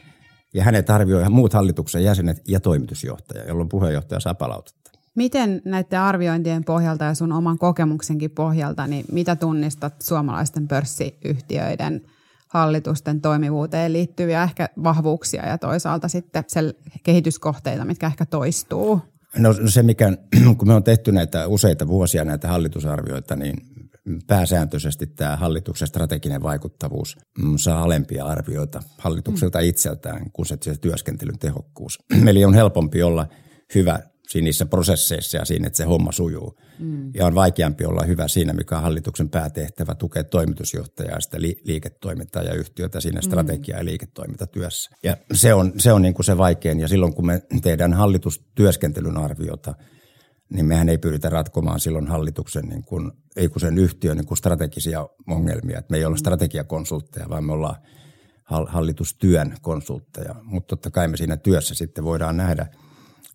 ja 0.54 0.64
hänet 0.64 0.90
arvioi 0.90 1.28
muut 1.30 1.52
hallituksen 1.52 2.04
jäsenet 2.04 2.42
ja 2.48 2.60
toimitusjohtaja, 2.60 3.44
jolloin 3.44 3.68
puheenjohtaja 3.68 4.20
saa 4.20 4.34
palautetta. 4.34 4.90
Miten 5.14 5.62
näiden 5.64 6.00
arviointien 6.00 6.64
pohjalta 6.64 7.04
ja 7.04 7.14
sun 7.14 7.32
oman 7.32 7.58
kokemuksenkin 7.58 8.30
pohjalta, 8.30 8.86
niin 8.86 9.04
mitä 9.12 9.36
tunnistat 9.36 9.94
suomalaisten 10.02 10.68
pörssiyhtiöiden 10.68 12.02
hallitusten 12.48 13.20
toimivuuteen 13.20 13.92
liittyviä 13.92 14.42
ehkä 14.42 14.68
vahvuuksia 14.82 15.48
ja 15.48 15.58
toisaalta 15.58 16.08
sitten 16.08 16.44
kehityskohteita, 17.02 17.84
mitkä 17.84 18.06
ehkä 18.06 18.26
toistuu? 18.26 19.00
No 19.38 19.54
se, 19.68 19.82
mikä, 19.82 20.12
kun 20.58 20.68
me 20.68 20.74
on 20.74 20.84
tehty 20.84 21.12
näitä 21.12 21.46
useita 21.46 21.88
vuosia 21.88 22.24
näitä 22.24 22.48
hallitusarvioita, 22.48 23.36
niin 23.36 23.56
pääsääntöisesti 24.26 25.06
tämä 25.06 25.36
hallituksen 25.36 25.88
strateginen 25.88 26.42
vaikuttavuus 26.42 27.16
mm, 27.38 27.56
saa 27.56 27.82
alempia 27.82 28.24
arvioita 28.24 28.82
hallitukselta 28.98 29.58
mm. 29.58 29.64
itseltään 29.64 30.30
kuin 30.32 30.46
se, 30.46 30.56
työskentelyn 30.80 31.38
tehokkuus. 31.38 31.98
Eli 32.30 32.44
on 32.44 32.54
helpompi 32.54 33.02
olla 33.02 33.26
hyvä 33.74 34.00
niissä 34.40 34.66
prosesseissa 34.66 35.36
ja 35.36 35.44
siinä, 35.44 35.66
että 35.66 35.76
se 35.76 35.84
homma 35.84 36.12
sujuu. 36.12 36.58
Mm. 36.78 37.10
Ja 37.14 37.26
on 37.26 37.34
vaikeampi 37.34 37.84
olla 37.84 38.02
hyvä 38.02 38.28
siinä, 38.28 38.52
mikä 38.52 38.76
on 38.76 38.82
hallituksen 38.82 39.30
päätehtävä, 39.30 39.94
tukea 39.94 40.24
toimitusjohtajaa, 40.24 41.20
sitä 41.20 41.40
liiketoimintaa 41.40 42.42
ja 42.42 42.54
yhtiötä 42.54 43.00
siinä 43.00 43.20
mm. 43.20 43.30
strategia- 43.30 43.76
ja 43.76 43.84
liiketoimintatyössä. 43.84 44.90
Ja 45.02 45.16
se 45.34 45.54
on 45.54 45.72
se, 45.78 45.92
on 45.92 46.02
niin 46.02 46.14
kuin 46.14 46.26
se 46.26 46.38
vaikein. 46.38 46.80
Ja 46.80 46.88
silloin, 46.88 47.14
kun 47.14 47.26
me 47.26 47.42
tehdään 47.62 47.92
hallitustyöskentelyn 47.92 49.16
arviota– 49.16 49.74
niin 50.52 50.66
mehän 50.66 50.88
ei 50.88 50.98
pyritä 50.98 51.28
ratkomaan 51.28 51.80
silloin 51.80 52.06
hallituksen, 52.06 52.64
niin 52.64 52.84
kuin, 52.84 53.12
ei 53.36 53.48
kun 53.48 53.60
sen 53.60 53.78
yhtiön 53.78 54.16
niin 54.16 54.26
kuin 54.26 54.38
strategisia 54.38 55.08
ongelmia. 55.26 55.78
Et 55.78 55.90
me 55.90 55.96
ei 55.96 56.04
olla 56.04 56.16
strategiakonsultteja, 56.16 57.28
vaan 57.28 57.44
me 57.44 57.52
ollaan 57.52 57.76
hallitustyön 58.44 59.54
konsultteja. 59.62 60.34
Mutta 60.42 60.68
totta 60.68 60.90
kai 60.90 61.08
me 61.08 61.16
siinä 61.16 61.36
työssä 61.36 61.74
sitten 61.74 62.04
voidaan 62.04 62.36
nähdä, 62.36 62.66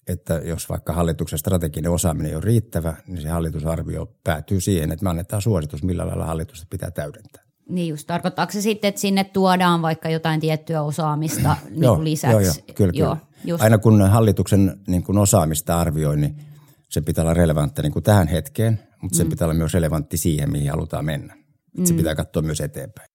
että 0.08 0.34
jos 0.34 0.70
vaikka 0.70 0.94
hallituksen 0.94 1.40
strateginen 1.40 1.92
osaaminen 1.92 2.30
ei 2.30 2.36
ole 2.36 2.44
riittävä, 2.46 2.94
niin 3.08 3.22
se 3.22 3.30
hallitusarvio 3.30 4.14
päätyy 4.24 4.62
siihen, 4.62 4.92
että 4.92 5.04
me 5.04 5.10
annetaan 5.10 5.42
suositus, 5.42 5.84
millä 5.84 6.08
lailla 6.08 6.26
hallitusta 6.26 6.68
pitää 6.70 6.92
täydentää. 6.92 7.44
Niin 7.70 7.90
just, 7.90 8.08
tarkoittaako 8.08 8.52
se 8.52 8.62
sitten, 8.62 8.90
että 8.90 9.02
sinne 9.02 9.24
tuodaan 9.24 9.82
vaikka 9.82 10.10
jotain 10.10 10.40
tiettyä 10.40 10.82
osaamista 10.82 11.56
niin 11.70 11.84
joo, 11.84 12.04
lisäksi? 12.04 12.36
Joo, 12.36 12.42
joo, 12.42 12.76
kyllä, 12.76 12.94
joo, 12.96 13.18
kyllä. 13.44 13.58
Aina 13.62 13.78
kun 13.78 14.02
hallituksen 14.02 14.80
niin 14.88 15.04
kun 15.04 15.18
osaamista 15.18 15.80
arvioi, 15.80 16.18
niin 16.18 16.36
se 16.90 17.02
pitää 17.02 17.24
olla 17.24 17.34
relevantti 17.34 17.82
niin 17.82 17.92
kuin 17.92 18.04
tähän 18.04 18.28
hetkeen, 18.28 18.80
mutta 19.02 19.16
mm. 19.16 19.18
se 19.18 19.26
pitää 19.26 19.46
olla 19.46 19.54
myös 19.54 19.74
relevantti 19.74 20.18
siihen, 20.18 20.52
mihin 20.52 20.72
halutaan 20.72 21.06
mennä. 21.06 21.36
Mm. 21.78 21.86
Se 21.86 21.94
pitää 21.94 22.16
katsoa 22.16 22.42
myös 22.42 22.62
eteenpäin. 22.62 23.10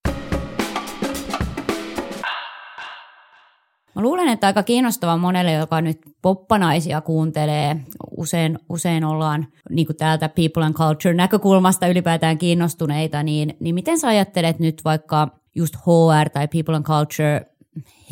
Mä 3.94 4.02
luulen, 4.02 4.28
että 4.28 4.46
aika 4.46 4.62
kiinnostava 4.62 5.16
monelle, 5.16 5.52
joka 5.52 5.80
nyt 5.80 5.98
poppanaisia 6.22 7.00
kuuntelee. 7.00 7.76
Usein, 8.16 8.58
usein 8.68 9.04
ollaan 9.04 9.46
niin 9.70 9.86
kuin 9.86 9.96
täältä 9.96 10.28
people 10.28 10.64
and 10.64 10.74
culture 10.74 11.14
näkökulmasta 11.14 11.86
ylipäätään 11.86 12.38
kiinnostuneita, 12.38 13.22
niin, 13.22 13.56
niin 13.60 13.74
miten 13.74 13.98
sä 13.98 14.08
ajattelet 14.08 14.58
nyt 14.58 14.82
vaikka 14.84 15.28
just 15.54 15.76
HR 15.76 16.30
tai 16.32 16.48
people 16.48 16.76
and 16.76 16.84
culture 16.84 17.51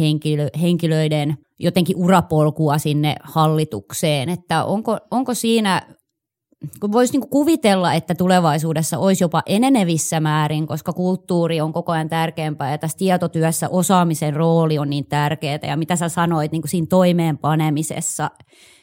henkilö, 0.00 0.48
henkilöiden 0.60 1.38
jotenkin 1.58 1.96
urapolkua 1.96 2.78
sinne 2.78 3.14
hallitukseen, 3.22 4.28
että 4.28 4.64
onko, 4.64 4.98
onko 5.10 5.34
siinä 5.34 5.82
kun 6.80 6.92
voisi 6.92 7.18
niin 7.18 7.30
kuvitella, 7.30 7.94
että 7.94 8.14
tulevaisuudessa 8.14 8.98
olisi 8.98 9.24
jopa 9.24 9.42
enenevissä 9.46 10.20
määrin, 10.20 10.66
koska 10.66 10.92
kulttuuri 10.92 11.60
on 11.60 11.72
koko 11.72 11.92
ajan 11.92 12.08
tärkeämpää 12.08 12.70
ja 12.70 12.78
tässä 12.78 12.98
tietotyössä 12.98 13.68
osaamisen 13.68 14.36
rooli 14.36 14.78
on 14.78 14.90
niin 14.90 15.06
tärkeää 15.06 15.58
ja 15.62 15.76
mitä 15.76 15.96
sä 15.96 16.08
sanoit 16.08 16.52
niin 16.52 16.62
siinä 16.66 16.86
toimeenpanemisessa, 16.90 18.30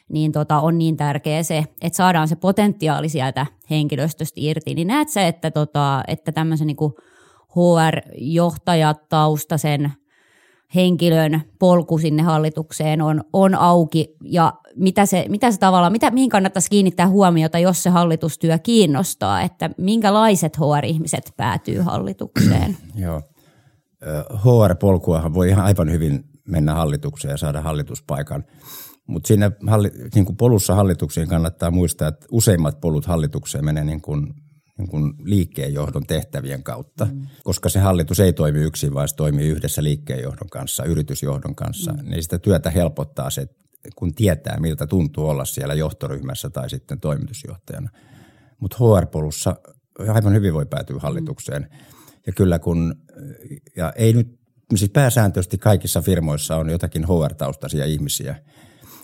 niin 0.08 0.32
tota, 0.32 0.60
on 0.60 0.78
niin 0.78 0.96
tärkeä 0.96 1.42
se, 1.42 1.64
että 1.82 1.96
saadaan 1.96 2.28
se 2.28 2.36
potentiaali 2.36 3.08
sieltä 3.08 3.46
henkilöstöstä 3.70 4.40
irti. 4.40 4.74
Niin 4.74 4.88
näet 4.88 5.08
sä, 5.08 5.26
että, 5.26 5.50
tota, 5.50 6.02
että 6.08 6.32
tämmöisen 6.32 6.66
niin 6.66 6.76
HR-johtajataustaisen 7.48 9.92
henkilön 10.74 11.42
polku 11.58 11.98
sinne 11.98 12.22
hallitukseen 12.22 13.02
on, 13.02 13.24
on 13.32 13.54
auki 13.54 14.16
ja 14.24 14.52
mitä 14.76 15.06
se, 15.06 15.24
mitä 15.28 15.50
se 15.52 15.58
tavalla, 15.58 15.90
mitä, 15.90 16.10
mihin 16.10 16.30
kannattaisi 16.30 16.70
kiinnittää 16.70 17.08
huomiota, 17.08 17.58
jos 17.58 17.82
se 17.82 17.90
hallitustyö 17.90 18.58
kiinnostaa, 18.58 19.42
että 19.42 19.70
minkälaiset 19.78 20.56
HR-ihmiset 20.56 21.32
päätyy 21.36 21.80
hallitukseen? 21.80 22.76
Joo. 22.94 23.22
HR-polkuahan 24.34 25.34
voi 25.34 25.48
ihan 25.48 25.64
aivan 25.64 25.90
hyvin 25.90 26.24
mennä 26.48 26.74
hallitukseen 26.74 27.32
ja 27.32 27.36
saada 27.36 27.60
hallituspaikan. 27.60 28.44
Mutta 29.06 29.26
siinä 29.26 29.50
niin 30.14 30.24
kuin 30.24 30.36
polussa 30.36 30.74
hallitukseen 30.74 31.28
kannattaa 31.28 31.70
muistaa, 31.70 32.08
että 32.08 32.26
useimmat 32.30 32.80
polut 32.80 33.06
hallitukseen 33.06 33.64
menee 33.64 33.84
niin 33.84 34.00
kuin 34.00 34.34
niin 34.78 34.88
kuin 34.88 35.14
liikkeenjohdon 35.24 36.06
tehtävien 36.06 36.62
kautta, 36.62 37.04
mm. 37.04 37.26
koska 37.44 37.68
se 37.68 37.78
hallitus 37.78 38.20
ei 38.20 38.32
toimi 38.32 38.58
yksin, 38.58 38.94
vaan 38.94 39.08
se 39.08 39.16
toimii 39.16 39.48
yhdessä 39.48 39.82
liikkeenjohdon 39.82 40.50
kanssa, 40.50 40.84
yritysjohdon 40.84 41.54
kanssa, 41.54 41.92
mm. 41.92 42.10
niin 42.10 42.22
sitä 42.22 42.38
työtä 42.38 42.70
helpottaa 42.70 43.30
se, 43.30 43.46
kun 43.96 44.14
tietää, 44.14 44.60
miltä 44.60 44.86
tuntuu 44.86 45.28
olla 45.28 45.44
siellä 45.44 45.74
johtoryhmässä 45.74 46.50
tai 46.50 46.70
sitten 46.70 47.00
toimitusjohtajana. 47.00 47.90
Mutta 48.60 48.76
HR-polussa 48.76 49.56
aivan 49.98 50.34
hyvin 50.34 50.54
voi 50.54 50.66
päätyä 50.66 50.98
hallitukseen. 51.00 51.62
Mm. 51.62 51.78
Ja 52.26 52.32
kyllä 52.32 52.58
kun, 52.58 52.94
ja 53.76 53.92
ei 53.96 54.12
nyt, 54.12 54.38
siis 54.76 54.90
pääsääntöisesti 54.90 55.58
kaikissa 55.58 56.02
firmoissa 56.02 56.56
on 56.56 56.70
jotakin 56.70 57.04
HR-taustaisia 57.04 57.84
ihmisiä. 57.84 58.36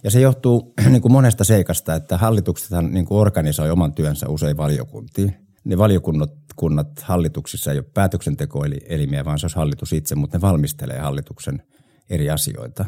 Ja 0.04 0.10
se 0.10 0.20
johtuu 0.20 0.74
niin 0.90 1.02
kuin 1.02 1.12
monesta 1.12 1.44
seikasta, 1.44 1.94
että 1.94 2.18
hallituksethan 2.18 2.92
niin 2.92 3.04
kuin 3.04 3.18
organisoi 3.18 3.70
oman 3.70 3.92
työnsä 3.94 4.28
usein 4.28 4.56
valiokuntiin. 4.56 5.43
Ne 5.64 5.78
valiokunnat 5.78 6.30
kunnat 6.56 6.88
hallituksissa 7.02 7.72
ei 7.72 7.78
ole 7.78 7.86
päätöksentekoelimiä, 7.94 9.24
vaan 9.24 9.38
se 9.38 9.46
olisi 9.46 9.56
hallitus 9.56 9.92
itse, 9.92 10.14
mutta 10.14 10.36
ne 10.36 10.40
valmistelee 10.40 10.98
hallituksen 10.98 11.62
eri 12.10 12.30
asioita. 12.30 12.84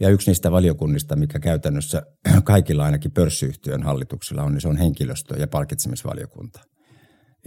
Ja 0.00 0.08
yksi 0.08 0.30
niistä 0.30 0.52
valiokunnista, 0.52 1.16
mikä 1.16 1.38
käytännössä 1.38 2.02
kaikilla 2.44 2.84
ainakin 2.84 3.12
pörssiyhtiön 3.12 3.82
hallituksilla 3.82 4.42
on, 4.42 4.52
niin 4.52 4.60
se 4.60 4.68
on 4.68 4.76
henkilöstö- 4.76 5.36
ja 5.38 5.48
palkitsemisvaliokunta– 5.48 6.60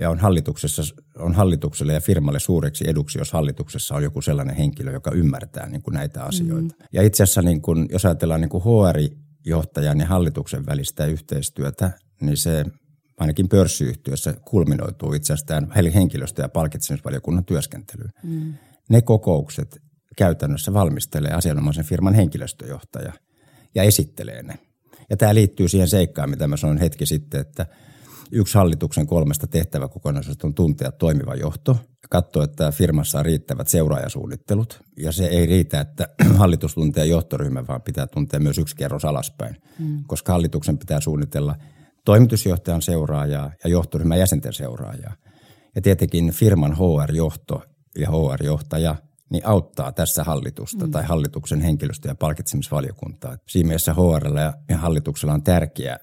ja 0.01 0.09
on, 0.09 0.19
hallituksessa, 0.19 0.81
on 1.17 1.33
hallitukselle 1.33 1.93
ja 1.93 2.01
firmalle 2.01 2.39
suureksi 2.39 2.89
eduksi, 2.89 3.17
jos 3.17 3.33
hallituksessa 3.33 3.95
on 3.95 4.03
joku 4.03 4.21
sellainen 4.21 4.55
henkilö, 4.55 4.91
joka 4.91 5.11
ymmärtää 5.11 5.69
niin 5.69 5.81
kuin 5.81 5.93
näitä 5.93 6.23
asioita. 6.23 6.75
Mm. 6.79 6.87
Ja 6.93 7.01
itse 7.01 7.23
asiassa, 7.23 7.41
niin 7.41 7.61
kuin, 7.61 7.87
jos 7.91 8.05
ajatellaan 8.05 8.41
niin 8.41 8.49
kuin 8.49 8.63
HR-johtajan 8.63 9.99
ja 9.99 10.05
hallituksen 10.05 10.65
välistä 10.65 11.05
yhteistyötä, 11.05 11.91
niin 12.21 12.37
se 12.37 12.65
ainakin 13.17 13.49
pörssiyhtiössä 13.49 14.33
kulminoituu 14.45 15.13
itse 15.13 15.33
asiassa 15.33 15.45
tämän 15.45 15.71
henkilöstö- 15.93 16.41
ja 16.41 16.49
palkitsemisvaliokunnan 16.49 17.45
työskentelyyn. 17.45 18.11
Mm. 18.23 18.53
Ne 18.89 19.01
kokoukset 19.01 19.81
käytännössä 20.17 20.73
valmistelee 20.73 21.31
asianomaisen 21.31 21.85
firman 21.85 22.13
henkilöstöjohtaja 22.13 23.13
ja 23.75 23.83
esittelee 23.83 24.43
ne. 24.43 24.59
Ja 25.09 25.17
tämä 25.17 25.35
liittyy 25.35 25.67
siihen 25.67 25.87
seikkaan, 25.87 26.29
mitä 26.29 26.47
mä 26.47 26.57
sanoin 26.57 26.79
hetki 26.79 27.05
sitten, 27.05 27.41
että– 27.41 27.65
Yksi 28.31 28.57
hallituksen 28.57 29.07
kolmesta 29.07 29.47
tehtäväkokonaisuudesta 29.47 30.47
on 30.47 30.53
tuntea 30.53 30.91
toimiva 30.91 31.35
johto 31.35 31.71
ja 31.89 32.07
katsoa, 32.09 32.43
että 32.43 32.71
firmassa 32.71 33.19
on 33.19 33.25
riittävät 33.25 33.67
seuraajasuunnittelut. 33.67 34.81
Ja 34.97 35.11
se 35.11 35.25
ei 35.25 35.45
riitä, 35.45 35.81
että 35.81 36.09
hallitus 36.37 36.73
tuntee 36.73 37.05
johtoryhmän, 37.05 37.67
vaan 37.67 37.81
pitää 37.81 38.07
tuntea 38.07 38.39
myös 38.39 38.57
yksi 38.57 38.75
kerros 38.75 39.05
alaspäin, 39.05 39.55
mm. 39.79 40.03
koska 40.07 40.31
hallituksen 40.31 40.77
pitää 40.77 41.01
suunnitella 41.01 41.55
toimitusjohtajan 42.07 42.81
seuraajaa 42.81 43.51
ja 43.63 43.69
johtoryhmän 43.69 44.19
jäsenten 44.19 44.53
seuraajaa. 44.53 45.13
Ja 45.75 45.81
tietenkin 45.81 46.31
firman 46.31 46.77
HR-johto 46.77 47.61
ja 47.99 48.07
HR-johtaja 48.09 48.95
niin 49.29 49.47
auttaa 49.47 49.91
tässä 49.91 50.23
hallitusta 50.23 50.85
mm. 50.85 50.91
tai 50.91 51.03
hallituksen 51.03 51.61
henkilöstö- 51.61 52.07
ja 52.07 52.15
palkitsemisvaliokuntaa. 52.15 53.37
Siinä 53.47 53.67
mielessä 53.67 53.93
HR 53.93 54.27
ja 54.69 54.77
hallituksella 54.77 55.33
on 55.33 55.43
tärkeä 55.43 55.97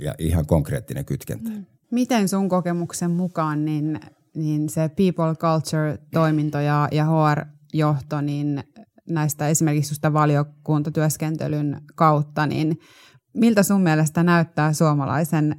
ja 0.00 0.14
ihan 0.18 0.46
konkreettinen 0.46 1.04
kytkentä. 1.04 1.50
Mm. 1.50 1.66
Miten 1.90 2.28
sun 2.28 2.48
kokemuksen 2.48 3.10
mukaan 3.10 3.64
niin, 3.64 4.00
niin 4.34 4.68
se 4.68 4.88
people 4.88 5.34
culture-toiminto 5.34 6.60
ja, 6.60 6.88
ja 6.92 7.04
HR-johto, 7.04 8.20
niin 8.20 8.64
näistä 9.08 9.48
esimerkiksi 9.48 9.94
sitä 9.94 10.12
valiokuntatyöskentelyn 10.12 11.80
kautta, 11.94 12.46
niin 12.46 12.78
miltä 13.34 13.62
sun 13.62 13.80
mielestä 13.80 14.22
näyttää 14.22 14.72
suomalaisen 14.72 15.56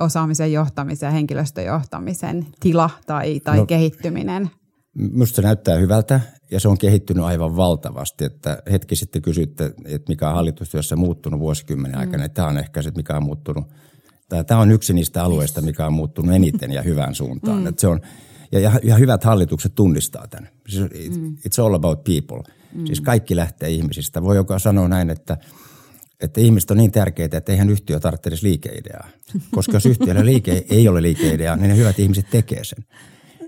osaamisen 0.00 0.52
johtamisen 0.52 1.06
ja 1.06 1.10
henkilöstöjohtamisen 1.10 2.46
tila 2.60 2.90
tai, 3.06 3.40
tai 3.40 3.56
no, 3.56 3.66
kehittyminen? 3.66 4.50
Minusta 4.94 5.36
se 5.36 5.42
näyttää 5.42 5.76
hyvältä 5.76 6.20
ja 6.50 6.60
se 6.60 6.68
on 6.68 6.78
kehittynyt 6.78 7.24
aivan 7.24 7.56
valtavasti. 7.56 8.24
Että 8.24 8.62
hetki 8.70 8.96
sitten 8.96 9.22
kysytte, 9.22 9.74
että 9.84 10.12
mikä 10.12 10.28
on 10.28 10.34
hallitustyössä 10.34 10.96
muuttunut 10.96 11.40
vuosikymmenen 11.40 11.98
aikana. 11.98 12.26
Mm. 12.26 12.30
Tämä 12.30 12.48
on 12.48 12.58
ehkä 12.58 12.82
se, 12.82 12.92
mikä 12.96 13.16
on 13.16 13.22
muuttunut. 13.22 13.64
Tämä 14.46 14.60
on 14.60 14.70
yksi 14.70 14.92
niistä 14.92 15.24
alueista, 15.24 15.60
mikä 15.60 15.86
on 15.86 15.92
muuttunut 15.92 16.34
eniten 16.34 16.72
ja 16.72 16.82
hyvään 16.82 17.14
suuntaan. 17.14 17.60
Mm. 17.60 17.66
Että 17.66 17.80
se 17.80 17.88
on, 17.88 18.00
ja, 18.52 18.60
ja, 18.60 18.72
ja 18.82 18.94
hyvät 18.96 19.24
hallitukset 19.24 19.74
tunnistaa 19.74 20.26
tämän. 20.26 20.48
Siis 20.68 21.18
mm. 21.18 21.36
It's 21.36 21.64
all 21.64 21.74
about 21.74 22.04
people. 22.04 22.52
Mm. 22.74 22.86
Siis 22.86 23.00
kaikki 23.00 23.36
lähtee 23.36 23.70
ihmisistä. 23.70 24.22
Voi 24.22 24.36
joka 24.36 24.58
sanoa 24.58 24.88
näin, 24.88 25.10
että, 25.10 25.36
että 26.22 26.40
ihmiset 26.40 26.70
on 26.70 26.76
niin 26.76 26.92
tärkeitä, 26.92 27.36
että 27.38 27.52
eihän 27.52 27.70
yhtiö 27.70 28.00
tarvitse 28.00 28.28
edes 28.28 28.42
liikeideaa. 28.42 29.08
Koska 29.54 29.72
jos 29.72 29.86
yhtiöllä 29.86 30.24
liike, 30.24 30.64
ei 30.70 30.88
ole 30.88 31.02
liikeideaa, 31.02 31.56
niin 31.56 31.68
ne 31.68 31.76
hyvät 31.76 31.98
ihmiset 31.98 32.26
tekee 32.30 32.64
sen. 32.64 32.84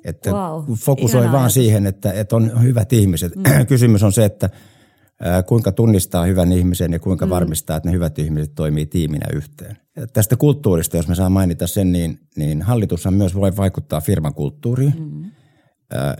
Että 0.04 0.30
wow, 0.30 0.72
fokusoi 0.74 1.24
vaan 1.24 1.34
ajatus. 1.34 1.54
siihen, 1.54 1.86
että, 1.86 2.12
että 2.12 2.36
on 2.36 2.62
hyvät 2.62 2.92
ihmiset. 2.92 3.36
Mm. 3.36 3.42
Kysymys 3.66 4.02
on 4.02 4.12
se, 4.12 4.24
että 4.24 4.50
kuinka 5.46 5.72
tunnistaa 5.72 6.24
hyvän 6.24 6.52
ihmisen 6.52 6.92
ja 6.92 6.98
kuinka 6.98 7.26
mm. 7.26 7.30
varmistaa, 7.30 7.76
että 7.76 7.88
ne 7.88 7.92
hyvät 7.92 8.18
ihmiset 8.18 8.54
toimii 8.54 8.86
tiiminä 8.86 9.26
yhteen. 9.32 9.76
Ja 9.96 10.06
tästä 10.06 10.36
kulttuurista, 10.36 10.96
jos 10.96 11.08
me 11.08 11.14
saa 11.14 11.30
mainita 11.30 11.66
sen, 11.66 11.92
niin, 11.92 12.20
niin 12.36 12.62
hallitushan 12.62 13.14
myös 13.14 13.34
voi 13.34 13.56
vaikuttaa 13.56 14.00
firman 14.00 14.34
kulttuuriin. 14.34 14.94
Mm. 14.98 15.30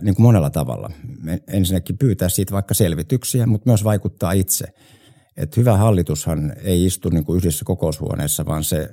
niin 0.01 0.15
kuin 0.15 0.23
monella 0.23 0.49
tavalla. 0.49 0.91
Ensinnäkin 1.47 1.97
pyytää 1.97 2.29
siitä 2.29 2.53
vaikka 2.53 2.73
selvityksiä, 2.73 3.45
mutta 3.47 3.69
myös 3.69 3.83
vaikuttaa 3.83 4.31
itse. 4.31 4.65
Et 5.37 5.57
hyvä 5.57 5.77
hallitushan 5.77 6.53
ei 6.63 6.85
istu 6.85 7.09
niin 7.09 7.25
kuin 7.25 7.37
yhdessä 7.37 7.65
kokoushuoneessa, 7.65 8.45
vaan 8.45 8.63
se, 8.63 8.89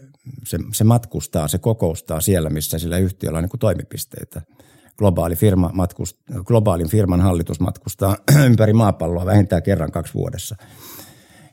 se, 0.46 0.58
se 0.72 0.84
matkustaa, 0.84 1.48
se 1.48 1.58
kokoustaa 1.58 2.20
siellä, 2.20 2.50
missä 2.50 2.78
sillä 2.78 2.98
yhtiöllä 2.98 3.38
on 3.38 3.44
niin 3.44 3.50
kuin 3.50 3.60
toimipisteitä– 3.60 4.42
globaali 4.98 5.36
firma 5.36 5.70
matkust, 5.72 6.16
globaalin 6.44 6.88
firman 6.88 7.20
hallitus 7.20 7.60
matkustaa 7.60 8.16
ympäri 8.46 8.72
maapalloa 8.72 9.26
vähintään 9.26 9.62
kerran 9.62 9.92
kaksi 9.92 10.14
vuodessa. 10.14 10.56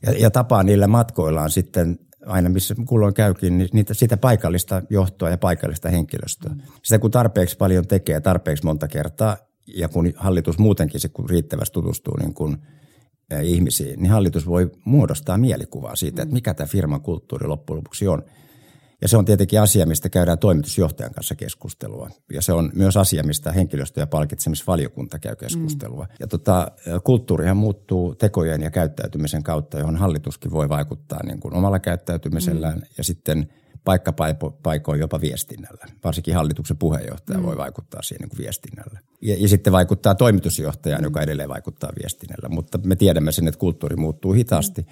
Ja, 0.05 0.11
ja 0.11 0.31
tapaa 0.31 0.63
niillä 0.63 0.87
matkoillaan 0.87 1.49
sitten 1.49 1.99
aina 2.25 2.49
missä 2.49 2.75
kulloin 2.85 3.13
käykin, 3.13 3.57
niin 3.57 3.69
niitä, 3.73 3.93
sitä 3.93 4.17
paikallista 4.17 4.81
johtoa 4.89 5.29
ja 5.29 5.37
paikallista 5.37 5.89
henkilöstöä. 5.89 6.55
Sitä 6.83 6.99
kun 6.99 7.11
tarpeeksi 7.11 7.57
paljon 7.57 7.87
tekee, 7.87 8.21
tarpeeksi 8.21 8.65
monta 8.65 8.87
kertaa, 8.87 9.37
ja 9.67 9.89
kun 9.89 10.13
hallitus 10.15 10.59
muutenkin 10.59 10.99
se 10.99 11.09
kun 11.09 11.29
riittävästi 11.29 11.73
tutustuu 11.73 12.17
niin 12.17 12.33
kuin 12.33 12.57
ihmisiin, 13.43 14.01
niin 14.01 14.11
hallitus 14.11 14.47
voi 14.47 14.71
muodostaa 14.85 15.37
mielikuvaa 15.37 15.95
siitä, 15.95 16.21
että 16.21 16.33
mikä 16.33 16.53
tämä 16.53 16.67
firman 16.67 17.01
kulttuuri 17.01 17.47
loppujen 17.47 17.77
lopuksi 17.77 18.07
on– 18.07 18.23
ja 19.01 19.07
se 19.07 19.17
on 19.17 19.25
tietenkin 19.25 19.61
asia, 19.61 19.85
mistä 19.85 20.09
käydään 20.09 20.39
toimitusjohtajan 20.39 21.13
kanssa 21.13 21.35
keskustelua. 21.35 22.09
Ja 22.33 22.41
se 22.41 22.53
on 22.53 22.71
myös 22.73 22.97
asia, 22.97 23.23
mistä 23.23 23.51
henkilöstö- 23.51 23.99
ja 23.99 24.07
palkitsemisvaliokunta 24.07 25.19
käy 25.19 25.35
keskustelua. 25.35 26.03
Mm. 26.03 26.15
Ja 26.19 26.27
tota, 26.27 26.71
kulttuurihan 27.03 27.57
muuttuu 27.57 28.15
tekojen 28.15 28.61
ja 28.61 28.71
käyttäytymisen 28.71 29.43
kautta, 29.43 29.79
johon 29.79 29.95
hallituskin 29.95 30.51
voi 30.51 30.69
vaikuttaa 30.69 31.23
niin 31.23 31.39
kuin 31.39 31.53
omalla 31.53 31.79
käyttäytymisellään 31.79 32.77
mm. 32.77 32.83
ja 32.97 33.03
sitten 33.03 33.49
paikkapaikoin 33.83 34.99
jopa 34.99 35.21
viestinnällä. 35.21 35.85
Varsinkin 36.03 36.35
hallituksen 36.35 36.77
puheenjohtaja 36.77 37.39
mm. 37.39 37.45
voi 37.45 37.57
vaikuttaa 37.57 38.01
siihen 38.01 38.21
niin 38.21 38.29
kuin 38.29 38.37
viestinnällä. 38.37 38.99
Ja, 39.21 39.35
ja 39.39 39.47
sitten 39.47 39.73
vaikuttaa 39.73 40.15
toimitusjohtajaan, 40.15 41.01
mm. 41.01 41.05
joka 41.05 41.21
edelleen 41.21 41.49
vaikuttaa 41.49 41.91
viestinnällä. 42.01 42.49
Mutta 42.49 42.79
me 42.85 42.95
tiedämme 42.95 43.31
sen, 43.31 43.47
että 43.47 43.59
kulttuuri 43.59 43.95
muuttuu 43.95 44.33
hitaasti, 44.33 44.81
mm. 44.81 44.87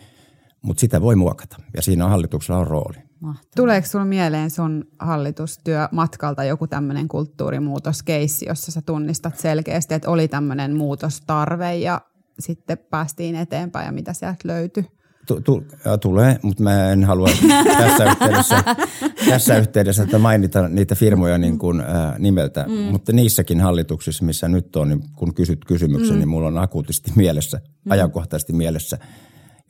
mutta 0.62 0.82
sitä 0.82 1.02
voi 1.02 1.16
muokata 1.16 1.58
ja 1.76 1.82
siinä 1.82 2.08
hallituksella 2.08 2.60
on 2.60 2.68
rooli. 2.68 2.98
Mahtavaa. 3.20 3.52
Tuleeko 3.56 3.88
sinulla 3.88 4.10
mieleen 4.10 4.50
sun 4.50 4.86
hallitustyö 5.00 5.88
matkalta 5.92 6.44
joku 6.44 6.68
tämmöinen 6.68 7.08
kulttuurimuutoskeissi, 7.08 8.46
jossa 8.46 8.72
sä 8.72 8.82
tunnistat 8.82 9.38
selkeästi, 9.40 9.94
että 9.94 10.10
oli 10.10 10.28
tämmöinen 10.28 10.76
muutostarve 10.76 11.76
ja 11.76 12.02
sitten 12.40 12.78
päästiin 12.78 13.36
eteenpäin 13.36 13.86
ja 13.86 13.92
mitä 13.92 14.14
sieltä 14.14 14.38
löytyi? 14.44 14.97
Tulee, 16.02 16.40
mutta 16.42 16.64
mä 16.64 16.92
en 16.92 17.04
halua 17.04 17.28
tässä 17.78 18.04
yhteydessä, 18.04 18.64
tässä 19.30 19.58
yhteydessä 19.58 20.04
että 20.04 20.20
mainita 20.20 20.68
niitä 20.68 20.96
firmoja 20.96 21.38
niin 21.38 21.60
kuin, 21.60 21.82
ää, 21.82 22.16
nimeltä, 22.20 22.66
mm. 22.68 22.74
mutta 22.74 23.14
niissäkin 23.14 23.62
hallituksissa, 23.62 24.26
missä 24.26 24.48
nyt 24.48 24.76
on, 24.76 24.90
niin 24.90 25.04
kun 25.16 25.34
kysyt 25.34 25.66
kysymyksen, 25.66 26.16
mm. 26.16 26.20
niin 26.20 26.30
mulla 26.30 26.48
on 26.48 26.58
akuutisti 26.58 27.12
mielessä, 27.16 27.58
mm. 27.58 27.92
ajankohtaisesti 27.92 28.54
mielessä– 28.54 28.98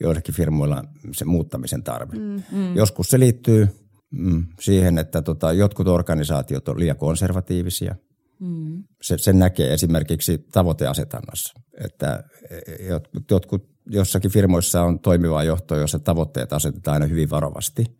joillakin 0.00 0.34
firmoilla 0.34 0.84
se 1.12 1.24
muuttamisen 1.24 1.82
tarve. 1.82 2.16
Mm, 2.16 2.42
mm. 2.52 2.76
Joskus 2.76 3.08
se 3.08 3.18
liittyy 3.18 3.68
mm, 4.10 4.46
siihen, 4.60 4.98
että 4.98 5.22
tota, 5.22 5.52
jotkut 5.52 5.88
organisaatiot 5.88 6.68
on 6.68 6.78
liian 6.78 6.96
konservatiivisia. 6.96 7.94
Mm. 8.40 8.84
Se, 9.02 9.18
sen 9.18 9.38
näkee 9.38 9.72
esimerkiksi 9.72 10.46
tavoiteasetannassa, 10.52 11.60
että 11.84 12.24
jotkut, 13.30 13.68
jossakin 13.90 14.30
firmoissa 14.30 14.82
on 14.82 14.98
toimivaa 14.98 15.44
johtoa, 15.44 15.78
jossa 15.78 15.98
tavoitteet 15.98 16.52
asetetaan 16.52 16.94
aina 16.94 17.06
hyvin 17.06 17.30
varovasti– 17.30 17.84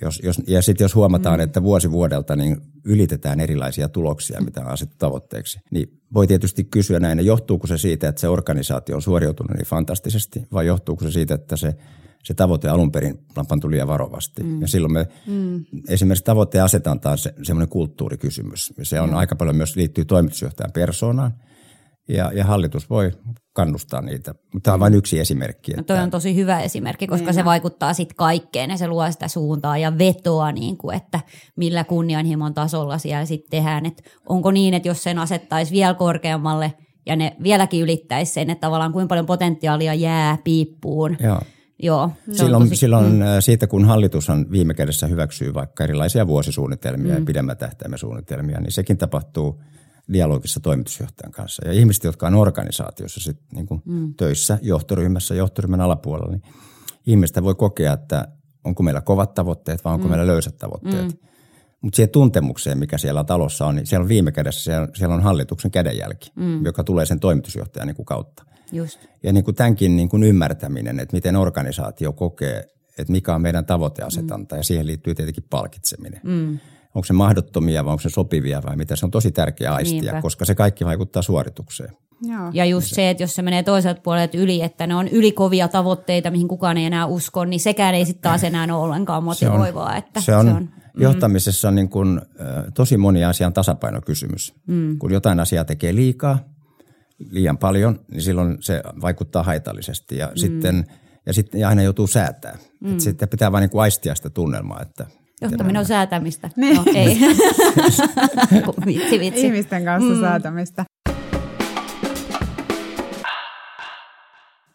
jos, 0.00 0.20
jos, 0.24 0.42
ja 0.46 0.62
sitten 0.62 0.84
jos 0.84 0.94
huomataan, 0.94 1.38
mm. 1.38 1.44
että 1.44 1.62
vuosi 1.62 1.90
vuodelta 1.90 2.36
niin 2.36 2.56
ylitetään 2.84 3.40
erilaisia 3.40 3.88
tuloksia, 3.88 4.40
mitä 4.40 4.60
on 4.60 4.66
asetettu 4.66 4.96
tavoitteeksi, 4.98 5.60
niin 5.70 6.00
voi 6.14 6.26
tietysti 6.26 6.64
kysyä 6.64 7.00
näin, 7.00 7.26
johtuuko 7.26 7.66
se 7.66 7.78
siitä, 7.78 8.08
että 8.08 8.20
se 8.20 8.28
organisaatio 8.28 8.96
on 8.96 9.02
suoriutunut 9.02 9.56
niin 9.56 9.66
fantastisesti, 9.66 10.46
vai 10.52 10.66
johtuuko 10.66 11.04
se 11.04 11.10
siitä, 11.10 11.34
että 11.34 11.56
se, 11.56 11.74
se 12.22 12.34
tavoite 12.34 12.68
alun 12.68 12.92
perin 12.92 13.18
pantu 13.48 13.70
liian 13.70 13.88
varovasti. 13.88 14.42
Mm. 14.42 14.60
Ja 14.60 14.68
silloin 14.68 14.92
me 14.92 15.06
mm. 15.26 15.64
esimerkiksi 15.88 16.24
tavoitteen 16.24 16.64
asetantaan 16.64 17.18
se, 17.18 17.34
semmoinen 17.42 17.68
kulttuurikysymys. 17.68 18.72
Se 18.82 19.00
on 19.00 19.10
mm. 19.10 19.16
aika 19.16 19.36
paljon 19.36 19.56
myös 19.56 19.76
liittyy 19.76 20.04
toimitusjohtajan 20.04 20.72
persoonaan– 20.72 21.34
ja, 22.08 22.30
ja 22.34 22.44
hallitus 22.44 22.90
voi 22.90 23.10
kannustaa 23.52 24.00
niitä. 24.00 24.34
Mutta 24.52 24.64
tämä 24.64 24.74
on 24.74 24.80
vain 24.80 24.94
yksi 24.94 25.20
esimerkki. 25.20 25.72
Että... 25.72 25.80
No 25.82 25.96
toi 25.96 26.04
on 26.04 26.10
tosi 26.10 26.36
hyvä 26.36 26.60
esimerkki, 26.60 27.06
koska 27.06 27.26
niin. 27.26 27.34
se 27.34 27.44
vaikuttaa 27.44 27.94
sitten 27.94 28.16
kaikkeen 28.16 28.70
ja 28.70 28.76
se 28.76 28.88
luo 28.88 29.10
sitä 29.10 29.28
suuntaa 29.28 29.78
ja 29.78 29.98
vetoa, 29.98 30.52
niin 30.52 30.76
kuin, 30.76 30.96
että 30.96 31.20
millä 31.56 31.84
kunnianhimon 31.84 32.54
tasolla 32.54 32.98
siellä 32.98 33.24
sitten 33.24 33.50
tehdään. 33.50 33.86
Et 33.86 34.02
onko 34.28 34.50
niin, 34.50 34.74
että 34.74 34.88
jos 34.88 35.02
sen 35.02 35.18
asettaisi 35.18 35.72
vielä 35.72 35.94
korkeammalle 35.94 36.72
ja 37.06 37.16
ne 37.16 37.36
vieläkin 37.42 37.82
ylittäisi 37.82 38.32
sen, 38.32 38.50
että 38.50 38.66
tavallaan 38.66 38.92
kuinka 38.92 39.08
paljon 39.08 39.26
potentiaalia 39.26 39.94
jää 39.94 40.38
piippuun, 40.44 41.16
Joo. 41.20 41.40
Joo, 41.84 42.10
silloin, 42.32 42.62
tosi... 42.62 42.76
silloin 42.76 43.12
mm. 43.12 43.20
siitä, 43.40 43.66
kun 43.66 43.84
hallitus 43.84 44.30
on 44.30 44.46
viime 44.50 44.74
kädessä 44.74 45.06
hyväksyy 45.06 45.54
vaikka 45.54 45.84
erilaisia 45.84 46.26
vuosisuunnitelmia 46.26 47.12
mm. 47.12 47.18
ja 47.18 47.24
pidemmän 47.26 47.56
tähtäimen 47.56 47.98
suunnitelmia, 47.98 48.60
niin 48.60 48.72
sekin 48.72 48.98
tapahtuu 48.98 49.62
dialogissa 50.12 50.60
toimitusjohtajan 50.60 51.32
kanssa. 51.32 51.66
Ja 51.66 51.72
ihmiset, 51.72 52.04
jotka 52.04 52.26
on 52.26 52.34
organisaatiossa 52.34 53.20
sit, 53.20 53.38
niin 53.54 53.66
kuin 53.66 53.82
mm. 53.84 54.14
töissä, 54.14 54.58
johtoryhmässä, 54.62 55.34
johtoryhmän 55.34 55.80
alapuolella, 55.80 56.30
niin 56.30 56.42
ihmistä 57.06 57.42
voi 57.42 57.54
kokea, 57.54 57.92
että 57.92 58.28
onko 58.64 58.82
meillä 58.82 59.00
kovat 59.00 59.34
tavoitteet 59.34 59.84
vai 59.84 59.94
onko 59.94 60.04
mm. 60.04 60.10
meillä 60.10 60.26
löysät 60.26 60.58
tavoitteet. 60.58 61.12
Mm. 61.12 61.28
Mutta 61.80 61.96
siihen 61.96 62.10
tuntemukseen, 62.10 62.78
mikä 62.78 62.98
siellä 62.98 63.24
talossa 63.24 63.66
on, 63.66 63.74
niin 63.74 63.86
siellä 63.86 64.02
on 64.02 64.08
viime 64.08 64.32
kädessä 64.32 64.60
siellä, 64.60 64.88
siellä 64.94 65.14
on 65.14 65.22
hallituksen 65.22 65.70
kädenjälki, 65.70 66.32
mm. 66.36 66.64
joka 66.64 66.84
tulee 66.84 67.06
sen 67.06 67.20
toimitusjohtajan 67.20 67.86
niin 67.86 67.96
kuin 67.96 68.06
kautta. 68.06 68.44
Just. 68.72 68.98
Ja 69.22 69.32
niin 69.32 69.44
kuin 69.44 69.54
tämänkin 69.54 69.96
niin 69.96 70.08
kuin 70.08 70.22
ymmärtäminen, 70.22 71.00
että 71.00 71.16
miten 71.16 71.36
organisaatio 71.36 72.12
kokee, 72.12 72.68
että 72.98 73.12
mikä 73.12 73.34
on 73.34 73.42
meidän 73.42 73.66
tavoiteasetanta 73.66 74.54
mm. 74.54 74.58
ja 74.58 74.64
siihen 74.64 74.86
liittyy 74.86 75.14
tietenkin 75.14 75.44
palkitseminen. 75.50 76.20
Mm. 76.24 76.58
Onko 76.94 77.06
se 77.06 77.12
mahdottomia 77.12 77.84
vai 77.84 77.92
onko 77.92 78.02
se 78.02 78.08
sopivia 78.08 78.62
vai 78.66 78.76
mitä, 78.76 78.96
se 78.96 79.06
on 79.06 79.10
tosi 79.10 79.32
tärkeä 79.32 79.74
aistia, 79.74 80.00
Niinpä. 80.00 80.22
koska 80.22 80.44
se 80.44 80.54
kaikki 80.54 80.84
vaikuttaa 80.84 81.22
suoritukseen. 81.22 81.96
Joo. 82.22 82.50
Ja 82.52 82.64
just 82.64 82.86
se, 82.94 83.10
että 83.10 83.22
jos 83.22 83.34
se 83.34 83.42
menee 83.42 83.62
toiselta 83.62 84.00
puolelta 84.00 84.36
yli, 84.36 84.62
että 84.62 84.86
ne 84.86 84.94
on 84.94 85.08
ylikovia 85.08 85.68
tavoitteita, 85.68 86.30
mihin 86.30 86.48
kukaan 86.48 86.78
ei 86.78 86.84
enää 86.84 87.06
usko, 87.06 87.44
niin 87.44 87.60
sekään 87.60 87.94
ei 87.94 88.04
sitten 88.04 88.22
taas 88.22 88.44
enää 88.44 88.64
ole 88.64 88.72
ollenkaan 88.72 89.24
motivoivaa. 89.24 89.90
Se 89.90 89.92
on, 89.92 89.98
että 89.98 90.20
se 90.20 90.36
on, 90.36 90.46
se 90.46 90.52
on 90.52 90.62
mm. 90.62 91.02
johtamisessa 91.02 91.68
on 91.68 91.74
niin 91.74 91.88
kuin, 91.88 92.20
tosi 92.74 92.96
moni 92.96 93.24
asian 93.24 93.52
tasapainokysymys. 93.52 94.54
Mm. 94.66 94.98
Kun 94.98 95.12
jotain 95.12 95.40
asiaa 95.40 95.64
tekee 95.64 95.94
liikaa, 95.94 96.38
liian 97.30 97.58
paljon, 97.58 98.00
niin 98.10 98.22
silloin 98.22 98.56
se 98.60 98.82
vaikuttaa 99.00 99.42
haitallisesti 99.42 100.16
ja, 100.16 100.26
mm. 100.26 100.36
sitten, 100.36 100.86
ja 101.26 101.32
sitten 101.32 101.60
ja 101.60 101.68
aina 101.68 101.82
joutuu 101.82 102.06
säätää. 102.06 102.58
Mm. 102.80 102.98
sitten 102.98 103.28
pitää 103.28 103.52
vain 103.52 103.62
niin 103.62 103.70
kuin 103.70 103.82
aistia 103.82 104.14
sitä 104.14 104.30
tunnelmaa, 104.30 104.82
että 104.82 105.06
Johtaminen 105.42 105.80
on 105.80 105.86
säätämistä. 105.86 106.50
Niin. 106.56 106.76
No, 106.76 106.84
ei. 106.94 107.18
vitsi, 108.86 109.20
vitsi. 109.20 109.46
Ihmisten 109.46 109.84
kanssa 109.84 110.14
mm. 110.14 110.20
säätämistä. 110.20 110.84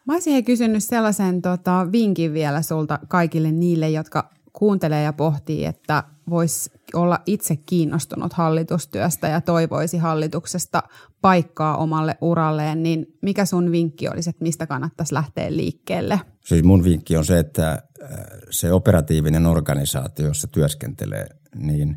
Mä 0.06 0.14
olisin 0.14 0.44
kysynyt 0.44 0.84
sellaisen 0.84 1.42
tota, 1.42 1.86
vinkin 1.92 2.32
vielä 2.32 2.62
sulta 2.62 2.98
kaikille 3.08 3.52
niille, 3.52 3.90
jotka 3.90 4.30
kuuntelee 4.58 5.02
ja 5.02 5.12
pohtii, 5.12 5.64
että 5.64 6.04
voisi 6.30 6.70
olla 6.94 7.20
itse 7.26 7.56
kiinnostunut 7.56 8.32
hallitustyöstä 8.32 9.28
ja 9.28 9.40
toivoisi 9.40 9.98
hallituksesta 9.98 10.82
paikkaa 11.20 11.76
omalle 11.76 12.18
uralleen, 12.20 12.82
niin 12.82 13.06
mikä 13.22 13.44
sun 13.44 13.72
vinkki 13.72 14.08
olisi, 14.08 14.30
että 14.30 14.42
mistä 14.42 14.66
kannattaisi 14.66 15.14
lähteä 15.14 15.56
liikkeelle? 15.56 16.20
Siis 16.44 16.64
mun 16.64 16.84
vinkki 16.84 17.16
on 17.16 17.24
se, 17.24 17.38
että 17.38 17.70
äh, 17.70 17.78
se 18.50 18.72
operatiivinen 18.72 19.46
organisaatio, 19.46 20.26
jossa 20.26 20.48
työskentelee, 20.48 21.26
niin 21.56 21.96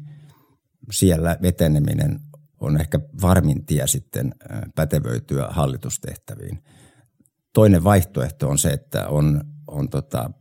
siellä 0.92 1.38
eteneminen 1.44 2.20
on 2.60 2.82
ehkä 2.82 3.00
varmin 3.22 3.66
tie 3.66 3.88
sitten 3.88 4.36
äh, 4.52 4.62
pätevöityä 4.76 5.48
hallitustehtäviin. 5.50 6.64
Toinen 7.54 7.84
vaihtoehto 7.84 8.50
on 8.50 8.58
se, 8.58 8.70
että 8.70 9.08
on, 9.08 9.42
on 9.68 9.90
tota, 9.90 10.32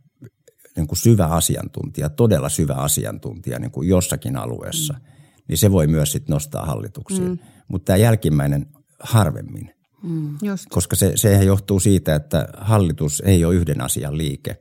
niin 0.75 0.87
kuin 0.87 0.97
syvä 0.97 1.25
asiantuntija, 1.25 2.09
todella 2.09 2.49
syvä 2.49 2.73
asiantuntija 2.73 3.59
niin 3.59 3.71
kuin 3.71 3.87
jossakin 3.87 4.37
alueessa, 4.37 4.93
mm. 4.93 4.99
niin 5.47 5.57
se 5.57 5.71
voi 5.71 5.87
myös 5.87 6.11
sit 6.11 6.29
nostaa 6.29 6.65
hallituksiin. 6.65 7.29
Mm. 7.29 7.39
Mutta 7.67 7.85
tämä 7.85 7.97
jälkimmäinen 7.97 8.67
harvemmin, 8.99 9.73
mm. 10.03 10.37
koska 10.69 10.95
se, 10.95 11.11
sehän 11.15 11.45
johtuu 11.45 11.79
siitä, 11.79 12.15
että 12.15 12.47
hallitus 12.57 13.23
ei 13.25 13.45
ole 13.45 13.55
yhden 13.55 13.81
asian 13.81 14.17
liike. 14.17 14.57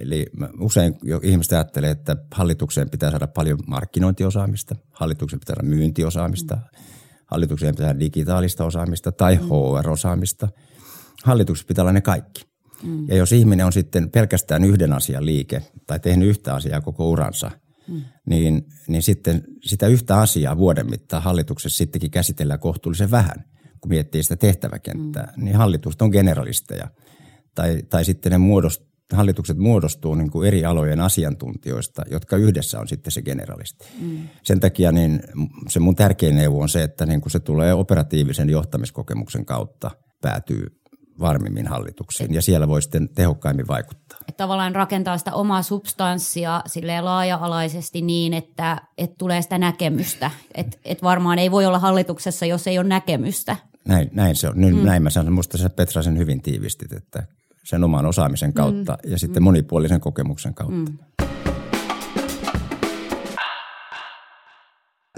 Eli 0.00 0.26
usein 0.60 0.94
jo 1.02 1.20
ihmiset 1.22 1.52
ajattelee, 1.52 1.90
että 1.90 2.16
hallitukseen 2.32 2.90
pitää 2.90 3.10
saada 3.10 3.26
paljon 3.26 3.58
markkinointiosaamista, 3.66 4.74
hallituksen 4.90 5.40
pitää 5.40 5.56
saada 5.56 5.68
myyntiosaamista, 5.68 6.54
mm. 6.54 6.62
hallitukseen 7.26 7.74
pitää 7.74 7.86
saada 7.86 8.00
digitaalista 8.00 8.64
osaamista 8.64 9.12
tai 9.12 9.36
mm. 9.36 9.42
HR-osaamista. 9.42 10.48
Hallituksessa 11.24 11.68
pitää 11.68 11.82
olla 11.82 11.92
ne 11.92 12.00
kaikki. 12.00 12.48
Mm. 12.82 13.08
Ja 13.08 13.16
jos 13.16 13.32
ihminen 13.32 13.66
on 13.66 13.72
sitten 13.72 14.10
pelkästään 14.10 14.64
yhden 14.64 14.92
asian 14.92 15.26
liike 15.26 15.62
tai 15.86 16.00
tehnyt 16.00 16.28
yhtä 16.28 16.54
asiaa 16.54 16.80
koko 16.80 17.10
uransa, 17.10 17.50
mm. 17.88 18.02
niin, 18.26 18.66
niin 18.88 19.02
sitten 19.02 19.44
sitä 19.64 19.86
yhtä 19.86 20.18
asiaa 20.18 20.56
vuoden 20.56 20.90
mittaan 20.90 21.22
hallituksessa 21.22 21.78
sittenkin 21.78 22.10
käsitellään 22.10 22.60
kohtuullisen 22.60 23.10
vähän, 23.10 23.44
kun 23.80 23.88
miettii 23.88 24.22
sitä 24.22 24.36
tehtäväkenttää. 24.36 25.32
Mm. 25.36 25.44
Niin 25.44 25.56
hallitukset 25.56 26.02
on 26.02 26.10
generalisteja. 26.10 26.88
Tai, 27.54 27.82
tai 27.90 28.04
sitten 28.04 28.32
ne 28.32 28.38
muodost, 28.38 28.82
hallitukset 29.12 29.58
muodostuu 29.58 30.14
niin 30.14 30.30
kuin 30.30 30.48
eri 30.48 30.64
alojen 30.64 31.00
asiantuntijoista, 31.00 32.02
jotka 32.10 32.36
yhdessä 32.36 32.80
on 32.80 32.88
sitten 32.88 33.12
se 33.12 33.22
generalisti. 33.22 33.86
Mm. 34.00 34.28
Sen 34.42 34.60
takia 34.60 34.92
niin 34.92 35.20
se 35.68 35.80
mun 35.80 35.96
tärkein 35.96 36.36
neuvo 36.36 36.60
on 36.60 36.68
se, 36.68 36.82
että 36.82 37.06
niin 37.06 37.20
kuin 37.20 37.32
se 37.32 37.40
tulee 37.40 37.74
operatiivisen 37.74 38.50
johtamiskokemuksen 38.50 39.44
kautta 39.44 39.90
päätyy 40.20 40.66
varmimmin 41.20 41.66
hallitukseen 41.66 42.34
ja 42.34 42.42
siellä 42.42 42.68
voi 42.68 42.82
sitten 42.82 43.08
tehokkaimmin 43.08 43.68
vaikuttaa. 43.68 44.18
Että 44.28 44.42
tavallaan 44.44 44.74
rakentaa 44.74 45.18
sitä 45.18 45.34
omaa 45.34 45.62
substanssia 45.62 46.62
laaja-alaisesti 47.00 48.02
niin, 48.02 48.34
että, 48.34 48.80
että 48.98 49.16
tulee 49.18 49.42
sitä 49.42 49.58
näkemystä. 49.58 50.30
Että 50.54 50.78
et 50.84 51.02
varmaan 51.02 51.38
ei 51.38 51.50
voi 51.50 51.66
olla 51.66 51.78
hallituksessa, 51.78 52.46
jos 52.46 52.66
ei 52.66 52.78
ole 52.78 52.88
näkemystä. 52.88 53.56
Näin, 53.88 54.10
näin 54.12 54.36
se 54.36 54.48
on. 54.48 54.54
Nyt, 54.56 54.74
mm. 54.74 54.86
Näin 54.86 55.02
mä 55.02 55.10
sanon. 55.10 55.32
Musta 55.32 55.58
sä 55.58 55.70
Petra 55.70 56.02
sen 56.02 56.18
hyvin 56.18 56.42
tiivistit, 56.42 56.92
että 56.92 57.26
sen 57.64 57.84
oman 57.84 58.06
osaamisen 58.06 58.52
kautta 58.52 58.98
mm. 59.04 59.10
ja 59.10 59.18
sitten 59.18 59.42
mm. 59.42 59.44
monipuolisen 59.44 60.00
kokemuksen 60.00 60.54
kautta. 60.54 60.90
Mm. 60.90 60.98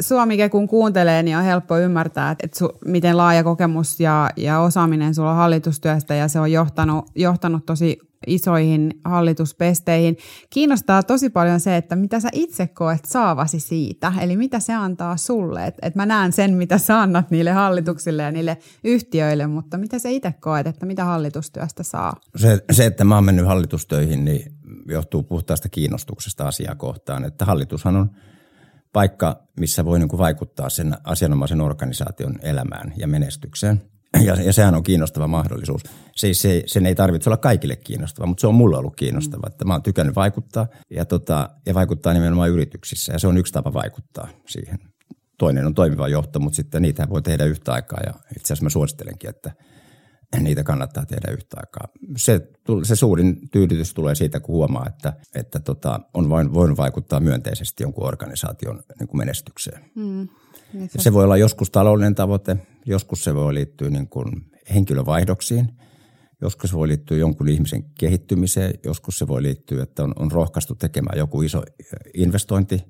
Suomike 0.01 0.49
kun 0.49 0.69
kuuntelee, 0.69 1.23
niin 1.23 1.37
on 1.37 1.45
helppo 1.45 1.79
ymmärtää, 1.79 2.37
että 2.43 2.59
su, 2.59 2.69
miten 2.85 3.17
laaja 3.17 3.45
kokemus 3.45 4.01
ja, 4.01 4.31
ja 4.37 4.61
osaaminen 4.61 5.15
sulla 5.15 5.31
on 5.31 5.37
hallitustyöstä 5.37 6.15
ja 6.15 6.29
se 6.29 6.41
on 6.41 6.53
johtanut, 6.53 7.05
johtanut 7.15 7.67
tosi 7.67 7.99
isoihin 8.27 9.01
hallituspesteihin. 9.05 10.17
Kiinnostaa 10.51 11.03
tosi 11.03 11.31
paljon 11.31 11.61
se, 11.61 11.77
että 11.77 11.97
mitä 11.97 12.21
sä 12.21 12.29
itse 12.33 12.67
koet 12.67 13.05
saavasi 13.05 13.61
siitä, 13.61 14.13
eli 14.21 14.37
mitä 14.37 14.61
se 14.61 14.75
antaa 14.75 15.17
sulle. 15.17 15.67
Että 15.67 15.87
et 15.87 15.95
mä 15.95 16.07
näen 16.07 16.33
sen, 16.33 16.55
mitä 16.55 16.79
sä 16.79 17.01
annat 17.01 17.31
niille 17.31 17.51
hallituksille 17.51 18.23
ja 18.23 18.31
niille 18.31 18.59
yhtiöille, 18.85 19.47
mutta 19.47 19.79
mitä 19.79 19.99
sä 19.99 20.09
itse 20.09 20.35
koet, 20.41 20.67
että 20.67 20.87
mitä 20.87 21.05
hallitustyöstä 21.05 21.83
saa? 21.83 22.13
Se, 22.37 22.59
se 22.73 22.87
että 22.87 23.05
mä 23.05 23.15
oon 23.15 23.25
mennyt 23.25 23.47
hallitustöihin, 23.47 24.25
niin 24.25 24.53
johtuu 24.89 25.23
puhtaasta 25.23 25.69
kiinnostuksesta 25.69 26.49
asiaa 26.49 26.75
kohtaan. 26.75 27.25
Että 27.25 27.45
hallitushan 27.45 27.97
on– 27.97 28.11
paikka, 28.93 29.43
missä 29.61 29.85
voi 29.85 29.99
niin 29.99 30.09
kuin 30.09 30.19
vaikuttaa 30.19 30.71
sen 30.71 30.97
asianomaisen 31.05 31.61
organisaation 31.61 32.39
elämään 32.43 32.93
ja 32.97 33.09
menestykseen. 33.09 33.83
Ja, 34.25 34.35
ja 34.35 34.53
sehän 34.53 34.75
on 34.75 34.83
kiinnostava 34.83 35.27
mahdollisuus. 35.27 35.83
Se, 36.17 36.35
se, 36.35 36.63
sen 36.67 36.87
ei 36.87 36.95
tarvitse 36.95 37.31
olla 37.31 37.37
kaikille 37.37 37.77
kiinnostava, 37.77 38.27
mutta 38.27 38.41
se 38.41 38.47
on 38.47 38.55
mulle 38.55 38.77
ollut 38.77 38.97
kiinnostava. 38.97 39.47
Että 39.47 39.65
mä 39.65 39.75
oon 39.75 39.83
tykännyt 39.83 40.17
vaikuttaa 40.17 40.67
ja, 40.91 41.05
tota, 41.05 41.51
ja 41.67 41.75
vaikuttaa 41.75 42.13
nimenomaan 42.13 42.51
yrityksissä 42.51 43.13
ja 43.13 43.19
se 43.19 43.27
on 43.27 43.39
yksi 43.39 43.53
tapa 43.53 43.73
vaikuttaa 43.73 44.29
siihen. 44.47 44.79
Toinen 45.39 45.67
on 45.67 45.75
toimiva 45.75 46.09
johto, 46.09 46.41
mutta 46.41 46.57
sitten 46.57 46.83
niitä 46.83 47.09
voi 47.09 47.23
tehdä 47.23 47.45
yhtä 47.45 47.73
aikaa 47.73 48.01
ja 48.07 48.15
itse 48.37 48.47
asiassa 48.47 48.65
mä 48.65 48.71
suosittelenkin, 48.71 49.31
että– 49.31 49.53
niitä 50.39 50.65
kannattaa 50.65 51.07
tehdä 51.07 51.33
yhtä 51.33 51.57
aikaa. 51.57 51.89
Se, 52.17 52.49
se 52.83 52.97
suurin 52.97 53.49
tyydytys 53.51 53.95
tulee 53.95 54.15
siitä, 54.15 54.41
kun 54.41 54.55
huomaa, 54.55 54.87
että, 54.89 55.13
että 55.35 55.61
tota, 55.61 56.01
on 56.15 56.31
vain 56.31 56.55
voinut 56.55 56.79
vaikuttaa 56.79 57.21
myönteisesti 57.21 57.83
jonkun 57.83 58.07
organisaation 58.07 58.83
niin 58.99 59.09
kuin 59.09 59.19
menestykseen. 59.19 59.85
Mm. 59.95 60.29
Se. 60.89 61.03
se 61.03 61.13
voi 61.13 61.25
olla 61.25 61.37
joskus 61.37 61.71
taloudellinen 61.71 62.15
tavoite, 62.15 62.57
joskus 62.87 63.25
se 63.25 63.35
voi 63.35 63.55
liittyä 63.55 63.91
niin 63.91 64.09
kuin 64.09 64.51
henkilövaihdoksiin, 64.75 65.69
joskus 66.41 66.71
se 66.71 66.77
voi 66.77 66.89
liittyä 66.89 67.19
jonkun 67.19 67.49
ihmisen 67.49 67.85
kehittymiseen, 67.99 68.75
joskus 68.85 69.19
se 69.19 69.29
voi 69.29 69.43
liittyä, 69.43 69.83
että 69.83 70.05
on, 70.05 70.13
on 70.17 70.33
rohkaistu 70.33 70.75
tekemään 70.75 71.19
joku 71.19 71.43
iso 71.43 71.63
investointi, 72.15 72.85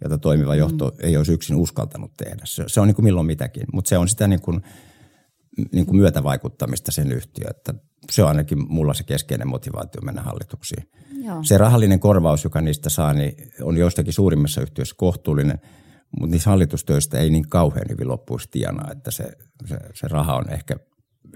jota 0.00 0.18
toimiva 0.18 0.54
johto 0.54 0.88
mm. 0.88 0.96
ei 1.00 1.16
olisi 1.16 1.32
yksin 1.32 1.56
uskaltanut 1.56 2.12
tehdä. 2.16 2.42
Se, 2.44 2.64
se 2.66 2.80
on 2.80 2.86
niin 2.86 2.94
kuin 2.94 3.04
milloin 3.04 3.26
mitäkin, 3.26 3.64
mutta 3.72 3.88
se 3.88 3.98
on 3.98 4.08
sitä 4.08 4.28
niin 4.28 4.40
kuin– 4.40 4.62
niin 5.72 5.86
kuin 5.86 5.96
myötävaikuttamista 5.96 6.92
sen 6.92 7.12
yhtiö. 7.12 7.46
Että 7.50 7.74
se 8.10 8.22
on 8.22 8.28
ainakin 8.28 8.72
mulla 8.72 8.94
se 8.94 9.04
keskeinen 9.04 9.48
motivaatio 9.48 10.00
mennä 10.02 10.22
hallituksiin. 10.22 10.90
Joo. 11.24 11.38
Se 11.42 11.58
rahallinen 11.58 12.00
korvaus, 12.00 12.44
joka 12.44 12.60
niistä 12.60 12.90
saa, 12.90 13.12
niin 13.12 13.50
on 13.62 13.76
joistakin 13.76 14.12
suurimmassa 14.12 14.60
yhtiöissä 14.60 14.94
kohtuullinen, 14.98 15.60
mutta 16.20 16.30
niissä 16.30 16.50
hallitustöistä 16.50 17.18
ei 17.18 17.30
niin 17.30 17.48
kauhean 17.48 17.86
hyvin 17.90 18.08
loppuisi 18.08 18.48
tienaa, 18.50 18.92
että 18.92 19.10
se, 19.10 19.24
se, 19.66 19.76
se 19.94 20.08
raha 20.08 20.36
on 20.36 20.50
ehkä, 20.50 20.76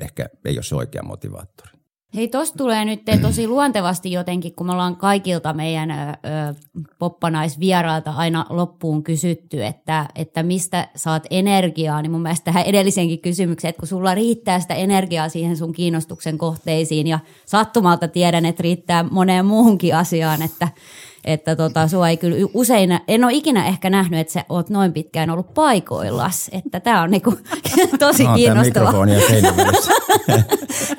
ehkä 0.01 0.29
ei 0.45 0.57
ole 0.57 0.63
se 0.63 0.75
oikea 0.75 1.03
motivaattori. 1.03 1.78
Hei, 2.15 2.29
tosta 2.29 2.59
tulee 2.59 2.85
nyt 2.85 3.03
tosi 3.23 3.49
luontevasti 3.49 4.13
jotenkin, 4.13 4.55
kun 4.55 4.67
me 4.67 4.73
ollaan 4.73 4.97
kaikilta 4.97 5.53
meidän 5.53 5.91
ö, 5.91 6.15
poppanaisvierailta 6.99 8.11
aina 8.11 8.47
loppuun 8.51 9.05
kysytty, 9.05 9.65
että, 9.65 10.09
että 10.15 10.43
mistä 10.43 10.89
saat 10.97 11.27
energiaa, 11.31 12.03
niin 12.03 12.11
mun 12.11 12.23
mielestä 12.23 12.45
tähän 12.45 12.65
edellisenkin 12.65 13.21
kysymykseen, 13.21 13.69
että 13.69 13.81
kun 13.81 13.89
sulla 13.89 14.15
riittää 14.15 14.61
sitä 14.61 14.75
energiaa 14.75 15.29
siihen 15.29 15.57
sun 15.57 15.73
kiinnostuksen 15.73 16.39
kohteisiin 16.39 17.07
ja 17.07 17.19
sattumalta 17.47 18.09
tiedän, 18.09 18.45
että 18.47 18.63
riittää 18.63 19.03
moneen 19.11 19.47
muuhunkin 19.47 19.97
asiaan, 19.97 20.43
että 20.43 20.69
että 21.25 21.57
tota, 21.57 21.89
sua 21.89 22.09
ei 22.09 22.17
kyllä 22.17 22.37
usein, 22.55 23.01
en 23.09 23.25
ole 23.25 23.33
ikinä 23.33 23.67
ehkä 23.67 23.91
nähnyt, 23.91 24.21
että 24.21 24.33
sä 24.33 24.45
oot 24.49 24.71
noin 24.71 24.93
pitkään 24.93 25.31
ollut 25.31 25.55
paikoillas. 25.55 26.51
Että 26.53 26.81
tämä 26.81 27.03
on 27.03 27.11
niinku 27.11 27.35
tosi 27.99 28.25
no, 28.25 28.35
kiinnostava. 28.35 28.93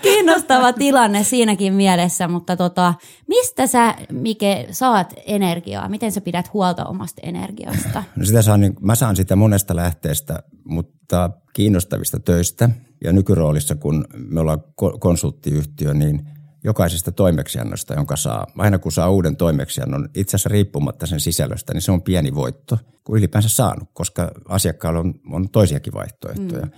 kiinnostava 0.01 0.73
tilanne 0.73 1.23
siinäkin 1.23 1.73
mielessä, 1.73 2.27
mutta 2.27 2.57
tota, 2.57 2.93
mistä 3.27 3.67
sä, 3.67 3.95
Mike, 4.11 4.67
saat 4.71 5.13
energiaa? 5.25 5.89
Miten 5.89 6.11
sä 6.11 6.21
pidät 6.21 6.53
huolta 6.53 6.85
omasta 6.85 7.21
energiasta? 7.23 8.03
No 8.15 8.25
sitä 8.25 8.41
saan, 8.41 8.61
niin, 8.61 8.73
mä 8.81 8.95
saan 8.95 9.15
sitä 9.15 9.35
monesta 9.35 9.75
lähteestä, 9.75 10.43
mutta 10.63 11.29
kiinnostavista 11.53 12.19
töistä 12.19 12.69
ja 13.03 13.13
nykyroolissa, 13.13 13.75
kun 13.75 14.05
me 14.17 14.39
ollaan 14.39 14.63
konsulttiyhtiö, 14.99 15.93
niin– 15.93 16.21
jokaisesta 16.63 17.11
toimeksiannosta, 17.11 17.93
jonka 17.93 18.15
saa. 18.15 18.47
Aina 18.57 18.79
kun 18.79 18.91
saa 18.91 19.09
uuden 19.09 19.35
toimeksiannon, 19.35 20.09
itse 20.15 20.35
asiassa 20.35 20.49
riippumatta 20.49 21.05
sen 21.05 21.19
sisällöstä, 21.19 21.73
niin 21.73 21.81
se 21.81 21.91
on 21.91 22.01
pieni 22.01 22.35
voitto, 22.35 22.77
kun 23.03 23.17
ylipäänsä 23.17 23.49
saanut, 23.49 23.89
koska 23.93 24.31
asiakkaalla 24.47 24.99
on, 24.99 25.13
on 25.31 25.49
toisiakin 25.49 25.93
vaihtoehtoja. 25.93 26.65
Mm. 26.65 26.71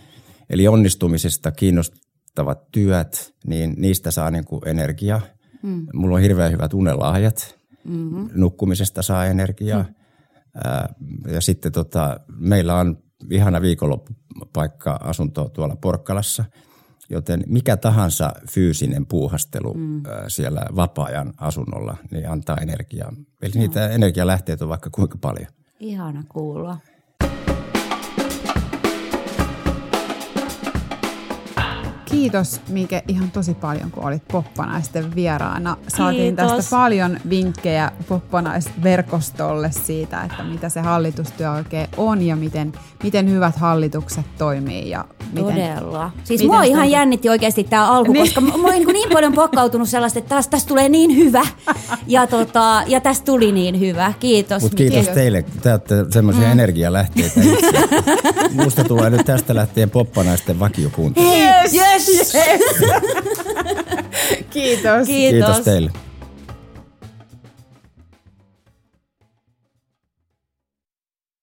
Eli 0.49 0.67
onnistumisesta 0.67 1.51
kiinnostavat 1.51 2.71
työt, 2.71 3.33
niin 3.45 3.73
niistä 3.77 4.11
saa 4.11 4.31
niin 4.31 4.45
kuin 4.45 4.61
energiaa. 4.65 5.21
Mm. 5.63 5.87
Mulla 5.93 6.15
on 6.15 6.21
hirveän 6.21 6.51
hyvät 6.51 6.73
unelahjat. 6.73 7.55
Mm-hmm. 7.83 8.29
Nukkumisesta 8.33 9.01
saa 9.01 9.25
energiaa. 9.25 9.83
Mm. 9.83 9.93
Ää, 10.63 10.93
ja 11.27 11.41
sitten 11.41 11.71
tota, 11.71 12.19
meillä 12.37 12.75
on 12.75 12.97
ihana 13.31 13.61
viikonloppupaikka 13.61 14.99
asunto 15.01 15.49
tuolla 15.49 15.75
Porkkalassa– 15.75 16.45
Joten 17.11 17.43
mikä 17.47 17.77
tahansa 17.77 18.33
fyysinen 18.49 19.05
puuhastelu 19.05 19.73
mm. 19.73 20.03
siellä 20.27 20.65
vapaa-ajan 20.75 21.33
asunnolla 21.37 21.97
niin 22.11 22.29
antaa 22.29 22.57
energiaa. 22.57 23.13
Eli 23.41 23.51
no. 23.55 23.59
niitä 23.59 23.89
energialähteitä 23.89 24.65
on 24.65 24.69
vaikka 24.69 24.89
kuinka 24.89 25.17
paljon. 25.21 25.47
Ihana 25.79 26.23
kuulla. 26.29 26.77
Kiitos 32.11 32.61
Mike 32.69 33.03
ihan 33.07 33.31
tosi 33.31 33.53
paljon, 33.53 33.91
kun 33.91 34.03
olit 34.03 34.27
Poppanaisten 34.31 35.15
vieraana. 35.15 35.77
Saatiin 35.87 36.35
Kiitos. 36.35 36.51
tästä 36.51 36.75
paljon 36.75 37.17
vinkkejä 37.29 37.91
Poppanaisverkostolle 38.07 39.71
siitä, 39.71 40.23
että 40.23 40.43
mitä 40.43 40.69
se 40.69 40.79
hallitustyö 40.79 41.51
oikein 41.51 41.87
on 41.97 42.21
ja 42.21 42.35
miten, 42.35 42.73
miten 43.03 43.29
hyvät 43.29 43.55
hallitukset 43.55 44.25
toimii. 44.37 44.89
Ja 44.89 45.05
miten, 45.33 45.45
Todella. 45.45 46.11
Siis 46.23 46.41
miten 46.41 46.47
mua 46.47 46.63
ihan 46.63 46.85
sitä... 46.85 46.97
jännitti 46.97 47.29
oikeasti 47.29 47.63
tämä 47.63 47.91
alku, 47.91 48.13
niin. 48.13 48.25
koska 48.25 48.41
mä 48.41 48.53
olin 48.53 48.87
niin, 48.87 48.87
niin 48.87 49.09
paljon 49.13 49.33
pokkautunut 49.33 49.89
sellaista, 49.89 50.19
että 50.19 50.35
tästä, 50.35 50.51
tästä 50.51 50.67
tulee 50.67 50.89
niin 50.89 51.15
hyvä. 51.15 51.45
Ja, 52.07 52.27
tota, 52.27 52.83
ja 52.87 53.01
tästä 53.01 53.25
tuli 53.25 53.51
niin 53.51 53.79
hyvä. 53.79 54.13
Kiitos. 54.19 54.63
Mut 54.63 54.75
kiitos, 54.75 54.95
kiitos 54.95 55.13
teille. 55.13 55.45
Te 55.61 55.71
olette 55.71 55.95
semmoisia 56.09 56.45
mm. 56.45 56.51
energialähteitä. 56.51 57.39
Musta 58.63 58.83
tulee 58.83 59.09
nyt 59.09 59.25
tästä 59.25 59.55
lähtien 59.55 59.89
Poppanaisten 59.89 60.59
vakiokunta. 60.59 61.21
Yes, 61.21 61.73
yes. 62.09 62.33
Yes. 62.33 62.61
Kiitos. 64.49 65.07
Kiitos. 65.07 65.07
Kiitos 65.07 65.59
teille. 65.59 65.91